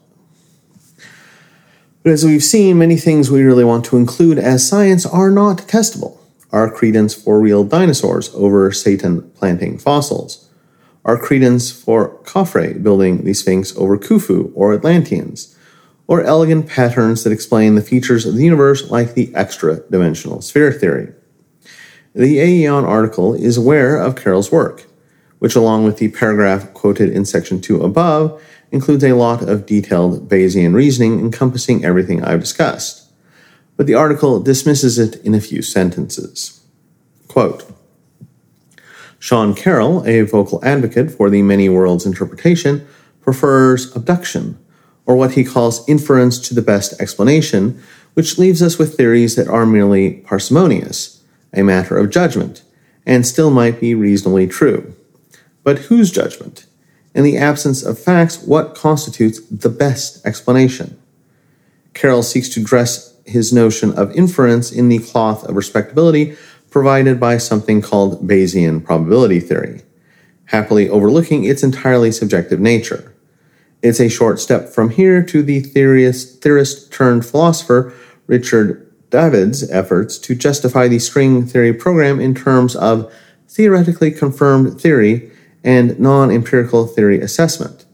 But 2.02 2.12
as 2.12 2.24
we've 2.24 2.44
seen, 2.44 2.79
many 2.79 2.96
things 2.96 3.31
we 3.31 3.42
really 3.42 3.64
want 3.64 3.85
to 3.87 3.96
include 3.96 4.38
as 4.38 4.66
science 4.66 5.05
are 5.05 5.31
not 5.31 5.59
testable 5.59 6.18
our 6.52 6.70
credence 6.70 7.12
for 7.12 7.40
real 7.40 7.64
dinosaurs 7.64 8.33
over 8.35 8.70
Satan 8.72 9.31
planting 9.33 9.79
fossils, 9.79 10.48
our 11.05 11.18
credence 11.18 11.70
for 11.70 12.18
Khafre 12.22 12.83
building 12.83 13.24
the 13.24 13.35
Sphinx 13.35 13.76
over 13.76 13.98
Khufu 13.98 14.52
or 14.55 14.72
Atlanteans, 14.72 15.57
or 16.07 16.22
elegant 16.22 16.68
patterns 16.68 17.24
that 17.24 17.33
explain 17.33 17.74
the 17.74 17.83
features 17.83 18.24
of 18.24 18.37
the 18.37 18.44
universe 18.44 18.90
like 18.90 19.14
the 19.14 19.35
extra 19.35 19.81
dimensional 19.90 20.40
sphere 20.40 20.72
theory. 20.72 21.12
The 22.14 22.38
Aeon 22.38 22.85
article 22.85 23.35
is 23.35 23.57
aware 23.57 23.96
of 23.96 24.16
Carroll's 24.16 24.52
work, 24.52 24.87
which, 25.40 25.57
along 25.57 25.85
with 25.85 25.98
the 25.98 26.09
paragraph 26.09 26.72
quoted 26.72 27.11
in 27.11 27.24
section 27.24 27.61
2 27.61 27.83
above, 27.83 28.40
includes 28.70 29.05
a 29.05 29.12
lot 29.12 29.42
of 29.48 29.66
detailed 29.66 30.29
Bayesian 30.29 30.74
reasoning 30.74 31.20
encompassing 31.20 31.85
everything 31.85 32.22
I've 32.22 32.40
discussed 32.40 33.07
but 33.76 33.87
the 33.87 33.94
article 33.94 34.40
dismisses 34.40 34.98
it 34.98 35.16
in 35.24 35.35
a 35.35 35.40
few 35.40 35.62
sentences. 35.62 36.61
Quote 37.29 37.70
Sean 39.18 39.55
Carroll, 39.55 40.07
a 40.07 40.22
vocal 40.22 40.64
advocate 40.64 41.11
for 41.11 41.31
the 41.31 41.42
many 41.42 41.68
worlds 41.68 42.07
interpretation, 42.07 42.87
prefers 43.20 43.94
abduction, 43.94 44.59
or 45.05 45.16
what 45.16 45.33
he 45.33 45.44
calls 45.44 45.88
inference 45.88 46.38
to 46.38 46.55
the 46.55 46.62
best 46.62 46.98
explanation, 47.00 47.81
which 48.14 48.38
leaves 48.38 48.62
us 48.62 48.79
with 48.79 48.96
theories 48.96 49.37
that 49.37 49.48
are 49.48 49.66
merely 49.66 50.12
parsimonious, 50.20 51.22
a 51.52 51.62
matter 51.62 51.96
of 51.96 52.11
judgment, 52.11 52.62
and 53.05 53.26
still 53.26 53.50
might 53.50 53.81
be 53.81 53.94
reasonably 53.94 54.46
true. 54.46 54.94
But 55.62 55.79
whose 55.79 56.11
judgment? 56.11 56.66
In 57.16 57.24
the 57.24 57.38
absence 57.38 57.83
of 57.83 57.98
facts, 57.98 58.42
what 58.42 58.74
constitutes 58.74 59.40
the 59.40 59.70
best 59.70 60.24
explanation? 60.26 61.00
Carroll 61.94 62.22
seeks 62.22 62.50
to 62.50 62.62
dress 62.62 63.16
his 63.24 63.55
notion 63.55 63.90
of 63.94 64.14
inference 64.14 64.70
in 64.70 64.90
the 64.90 64.98
cloth 64.98 65.42
of 65.44 65.57
respectability 65.57 66.37
provided 66.68 67.18
by 67.18 67.38
something 67.38 67.81
called 67.81 68.29
Bayesian 68.29 68.85
probability 68.85 69.40
theory, 69.40 69.81
happily 70.44 70.90
overlooking 70.90 71.44
its 71.44 71.62
entirely 71.62 72.12
subjective 72.12 72.61
nature. 72.61 73.14
It's 73.81 73.98
a 73.98 74.11
short 74.11 74.38
step 74.38 74.68
from 74.68 74.90
here 74.90 75.22
to 75.22 75.42
the 75.42 75.61
theorist, 75.61 76.42
theorist 76.42 76.92
turned 76.92 77.24
philosopher 77.24 77.94
Richard 78.26 78.92
Dawid's 79.09 79.70
efforts 79.70 80.18
to 80.18 80.35
justify 80.35 80.87
the 80.87 80.98
string 80.98 81.46
theory 81.46 81.72
program 81.72 82.20
in 82.20 82.35
terms 82.35 82.76
of 82.76 83.11
theoretically 83.48 84.11
confirmed 84.11 84.79
theory 84.79 85.33
and 85.66 85.98
non 85.98 86.31
empirical 86.31 86.87
theory 86.87 87.20
assessment. 87.20 87.85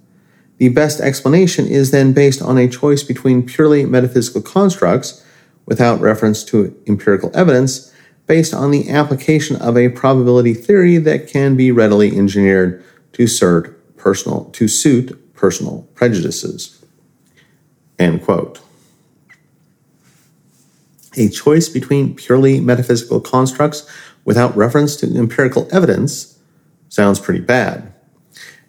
The 0.58 0.68
best 0.68 1.00
explanation 1.00 1.66
is 1.66 1.90
then 1.90 2.12
based 2.12 2.42
on 2.42 2.58
a 2.58 2.68
choice 2.68 3.02
between 3.02 3.44
purely 3.44 3.84
metaphysical 3.84 4.42
constructs, 4.42 5.24
without 5.66 6.00
reference 6.00 6.44
to 6.44 6.76
empirical 6.86 7.30
evidence, 7.34 7.92
based 8.26 8.52
on 8.52 8.70
the 8.70 8.90
application 8.90 9.56
of 9.56 9.76
a 9.76 9.88
probability 9.88 10.54
theory 10.54 10.98
that 10.98 11.26
can 11.26 11.56
be 11.56 11.72
readily 11.72 12.16
engineered 12.16 12.84
to 13.12 13.26
suit 13.26 13.96
personal, 13.96 14.44
to 14.46 14.68
suit 14.68 15.34
personal 15.34 15.88
prejudices. 15.94 16.84
End 17.98 18.22
quote. 18.22 18.60
A 21.16 21.28
choice 21.28 21.68
between 21.68 22.14
purely 22.14 22.60
metaphysical 22.60 23.20
constructs 23.20 23.88
without 24.24 24.56
reference 24.56 24.96
to 24.96 25.06
empirical 25.16 25.68
evidence 25.70 26.31
sounds 26.92 27.18
pretty 27.18 27.40
bad 27.40 27.90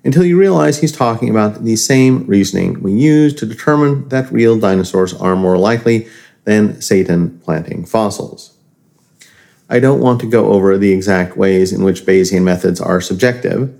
until 0.05 0.23
you 0.23 0.39
realize 0.39 0.79
he's 0.79 0.93
talking 0.93 1.29
about 1.29 1.65
the 1.65 1.75
same 1.75 2.25
reasoning 2.25 2.81
we 2.81 2.93
use 2.93 3.33
to 3.33 3.45
determine 3.45 4.07
that 4.07 4.31
real 4.31 4.57
dinosaurs 4.57 5.13
are 5.15 5.35
more 5.35 5.57
likely 5.57 6.07
than 6.45 6.81
Satan 6.81 7.37
planting 7.39 7.85
fossils. 7.85 8.55
I 9.69 9.79
don't 9.79 9.99
want 9.99 10.21
to 10.21 10.29
go 10.29 10.53
over 10.53 10.77
the 10.77 10.93
exact 10.93 11.35
ways 11.35 11.73
in 11.73 11.83
which 11.83 12.05
Bayesian 12.05 12.43
methods 12.43 12.79
are 12.79 13.01
subjective, 13.01 13.77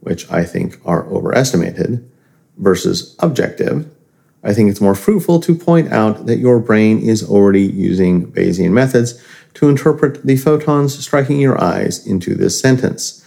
which 0.00 0.28
I 0.28 0.42
think 0.44 0.80
are 0.84 1.06
overestimated, 1.06 2.10
versus 2.58 3.14
objective. 3.20 3.88
I 4.42 4.54
think 4.54 4.70
it's 4.70 4.80
more 4.80 4.96
fruitful 4.96 5.38
to 5.42 5.54
point 5.54 5.92
out 5.92 6.26
that 6.26 6.38
your 6.38 6.58
brain 6.58 6.98
is 6.98 7.22
already 7.22 7.62
using 7.62 8.26
Bayesian 8.32 8.72
methods 8.72 9.22
to 9.54 9.68
interpret 9.68 10.26
the 10.26 10.36
photons 10.36 10.98
striking 10.98 11.38
your 11.38 11.62
eyes 11.62 12.04
into 12.04 12.34
this 12.34 12.58
sentence 12.58 13.23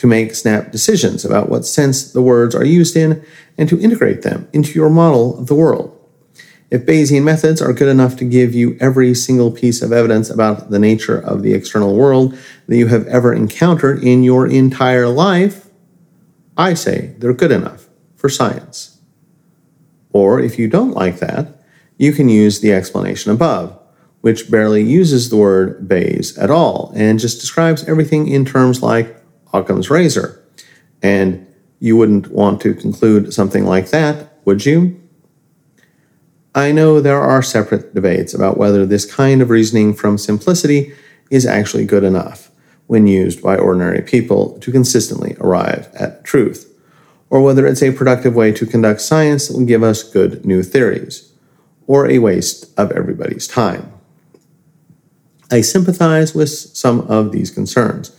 to 0.00 0.06
make 0.06 0.34
snap 0.34 0.72
decisions 0.72 1.26
about 1.26 1.50
what 1.50 1.66
sense 1.66 2.10
the 2.10 2.22
words 2.22 2.54
are 2.54 2.64
used 2.64 2.96
in 2.96 3.22
and 3.58 3.68
to 3.68 3.78
integrate 3.78 4.22
them 4.22 4.48
into 4.50 4.72
your 4.72 4.88
model 4.88 5.38
of 5.38 5.46
the 5.46 5.54
world. 5.54 5.94
If 6.70 6.86
Bayesian 6.86 7.22
methods 7.22 7.60
are 7.60 7.74
good 7.74 7.88
enough 7.88 8.16
to 8.16 8.24
give 8.24 8.54
you 8.54 8.78
every 8.80 9.14
single 9.14 9.50
piece 9.50 9.82
of 9.82 9.92
evidence 9.92 10.30
about 10.30 10.70
the 10.70 10.78
nature 10.78 11.18
of 11.18 11.42
the 11.42 11.52
external 11.52 11.94
world 11.94 12.34
that 12.66 12.78
you 12.78 12.86
have 12.86 13.06
ever 13.08 13.34
encountered 13.34 14.02
in 14.02 14.22
your 14.22 14.46
entire 14.46 15.06
life, 15.06 15.68
I 16.56 16.72
say 16.72 17.14
they're 17.18 17.34
good 17.34 17.52
enough 17.52 17.86
for 18.16 18.30
science. 18.30 19.02
Or 20.14 20.40
if 20.40 20.58
you 20.58 20.66
don't 20.66 20.92
like 20.92 21.18
that, 21.18 21.62
you 21.98 22.14
can 22.14 22.30
use 22.30 22.60
the 22.60 22.72
explanation 22.72 23.32
above, 23.32 23.78
which 24.22 24.50
barely 24.50 24.82
uses 24.82 25.28
the 25.28 25.36
word 25.36 25.86
Bayes 25.86 26.38
at 26.38 26.50
all 26.50 26.90
and 26.96 27.18
just 27.18 27.38
describes 27.40 27.86
everything 27.86 28.28
in 28.28 28.46
terms 28.46 28.82
like 28.82 29.19
Occam's 29.52 29.90
razor. 29.90 30.42
And 31.02 31.46
you 31.78 31.96
wouldn't 31.96 32.30
want 32.30 32.60
to 32.62 32.74
conclude 32.74 33.32
something 33.32 33.64
like 33.64 33.90
that, 33.90 34.38
would 34.44 34.66
you? 34.66 35.00
I 36.54 36.72
know 36.72 37.00
there 37.00 37.20
are 37.20 37.42
separate 37.42 37.94
debates 37.94 38.34
about 38.34 38.58
whether 38.58 38.84
this 38.84 39.10
kind 39.10 39.40
of 39.40 39.50
reasoning 39.50 39.94
from 39.94 40.18
simplicity 40.18 40.92
is 41.30 41.46
actually 41.46 41.86
good 41.86 42.04
enough 42.04 42.50
when 42.86 43.06
used 43.06 43.40
by 43.40 43.56
ordinary 43.56 44.02
people 44.02 44.58
to 44.58 44.72
consistently 44.72 45.36
arrive 45.40 45.88
at 45.94 46.24
truth, 46.24 46.76
or 47.30 47.40
whether 47.40 47.66
it's 47.66 47.82
a 47.82 47.92
productive 47.92 48.34
way 48.34 48.50
to 48.50 48.66
conduct 48.66 49.00
science 49.00 49.46
that 49.46 49.56
will 49.56 49.64
give 49.64 49.84
us 49.84 50.02
good 50.02 50.44
new 50.44 50.64
theories, 50.64 51.32
or 51.86 52.10
a 52.10 52.18
waste 52.18 52.76
of 52.76 52.90
everybody's 52.90 53.46
time. 53.46 53.92
I 55.52 55.60
sympathize 55.60 56.34
with 56.34 56.50
some 56.50 57.02
of 57.02 57.30
these 57.30 57.52
concerns 57.52 58.10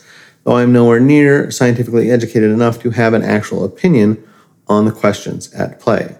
though 0.43 0.55
I 0.55 0.63
am 0.63 0.73
nowhere 0.73 0.99
near 0.99 1.51
scientifically 1.51 2.11
educated 2.11 2.51
enough 2.51 2.81
to 2.81 2.91
have 2.91 3.13
an 3.13 3.23
actual 3.23 3.63
opinion 3.63 4.23
on 4.67 4.85
the 4.85 4.91
questions 4.91 5.53
at 5.53 5.79
play. 5.79 6.15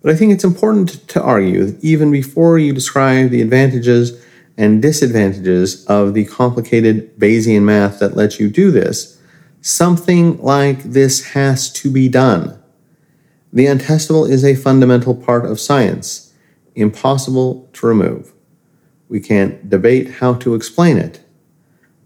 But 0.00 0.12
I 0.12 0.16
think 0.16 0.32
it's 0.32 0.44
important 0.44 1.08
to 1.08 1.22
argue 1.22 1.66
that 1.66 1.84
even 1.84 2.10
before 2.10 2.58
you 2.58 2.72
describe 2.72 3.30
the 3.30 3.42
advantages 3.42 4.24
and 4.56 4.82
disadvantages 4.82 5.84
of 5.86 6.14
the 6.14 6.24
complicated 6.24 7.18
Bayesian 7.18 7.62
math 7.62 7.98
that 7.98 8.16
lets 8.16 8.40
you 8.40 8.48
do 8.48 8.70
this, 8.70 9.20
something 9.60 10.40
like 10.40 10.82
this 10.82 11.32
has 11.32 11.72
to 11.72 11.90
be 11.90 12.08
done. 12.08 12.60
The 13.52 13.66
untestable 13.66 14.28
is 14.28 14.44
a 14.44 14.54
fundamental 14.54 15.14
part 15.14 15.46
of 15.46 15.60
science, 15.60 16.32
impossible 16.74 17.68
to 17.74 17.86
remove. 17.86 18.32
We 19.08 19.20
can't 19.20 19.68
debate 19.68 20.10
how 20.14 20.34
to 20.34 20.54
explain 20.54 20.98
it, 20.98 21.20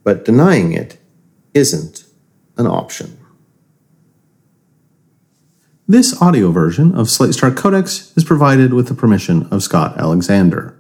but 0.05 0.25
denying 0.25 0.73
it 0.73 0.99
isn't 1.55 2.05
an 2.57 2.67
option. 2.67 3.19
This 5.89 6.21
audio 6.23 6.51
version 6.51 6.95
of 6.95 7.11
Slate 7.11 7.35
Star 7.35 7.51
Codex 7.51 8.13
is 8.17 8.25
provided 8.25 8.73
with 8.73 8.89
the 8.89 8.95
permission 8.95 9.47
of 9.51 9.63
Scott 9.63 9.99
Alexander. 9.99 10.79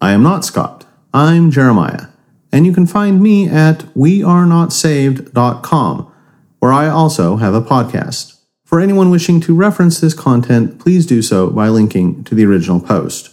I 0.00 0.12
am 0.12 0.22
not 0.22 0.44
Scott, 0.44 0.86
I'm 1.12 1.50
Jeremiah, 1.50 2.06
and 2.52 2.64
you 2.64 2.72
can 2.72 2.86
find 2.86 3.20
me 3.20 3.48
at 3.48 3.80
wearenotsaved.com, 3.94 6.12
where 6.58 6.72
I 6.72 6.88
also 6.88 7.36
have 7.36 7.54
a 7.54 7.60
podcast. 7.60 8.38
For 8.64 8.80
anyone 8.80 9.10
wishing 9.10 9.40
to 9.42 9.54
reference 9.54 10.00
this 10.00 10.14
content, 10.14 10.80
please 10.80 11.06
do 11.06 11.20
so 11.20 11.50
by 11.50 11.68
linking 11.68 12.24
to 12.24 12.34
the 12.34 12.46
original 12.46 12.80
post. 12.80 13.30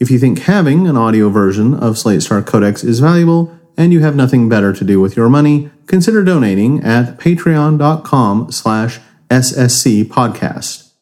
If 0.00 0.10
you 0.10 0.18
think 0.18 0.40
having 0.40 0.86
an 0.86 0.96
audio 0.96 1.28
version 1.28 1.74
of 1.74 1.98
Slate 1.98 2.22
Star 2.22 2.42
Codex 2.42 2.82
is 2.82 3.00
valuable 3.00 3.57
and 3.78 3.92
you 3.92 4.00
have 4.00 4.16
nothing 4.16 4.48
better 4.48 4.72
to 4.72 4.84
do 4.84 5.00
with 5.00 5.16
your 5.16 5.28
money, 5.28 5.70
consider 5.86 6.24
donating 6.24 6.82
at 6.82 7.16
patreon.com 7.16 8.50
slash 8.50 8.98
SSC 9.30 10.04
podcast 10.04 10.92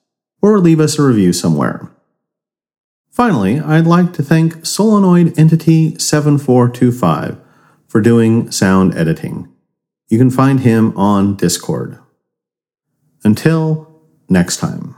or 0.43 0.61
leave 0.61 0.79
us 0.79 0.99
a 0.99 1.03
review 1.03 1.33
somewhere. 1.33 1.91
Finally, 3.11 3.59
I'd 3.59 3.87
like 3.87 4.12
to 4.12 4.23
thank 4.23 4.67
Solenoid 4.67 5.37
Entity 5.39 5.99
7425 5.99 7.39
for 7.89 8.03
doing 8.03 8.51
sound 8.51 8.95
editing. 8.95 9.51
You 10.09 10.19
can 10.19 10.31
find 10.31 10.61
him 10.61 10.95
on 10.99 11.35
Discord. 11.35 11.99
Until 13.25 14.03
next 14.29 14.59
time. 14.59 14.95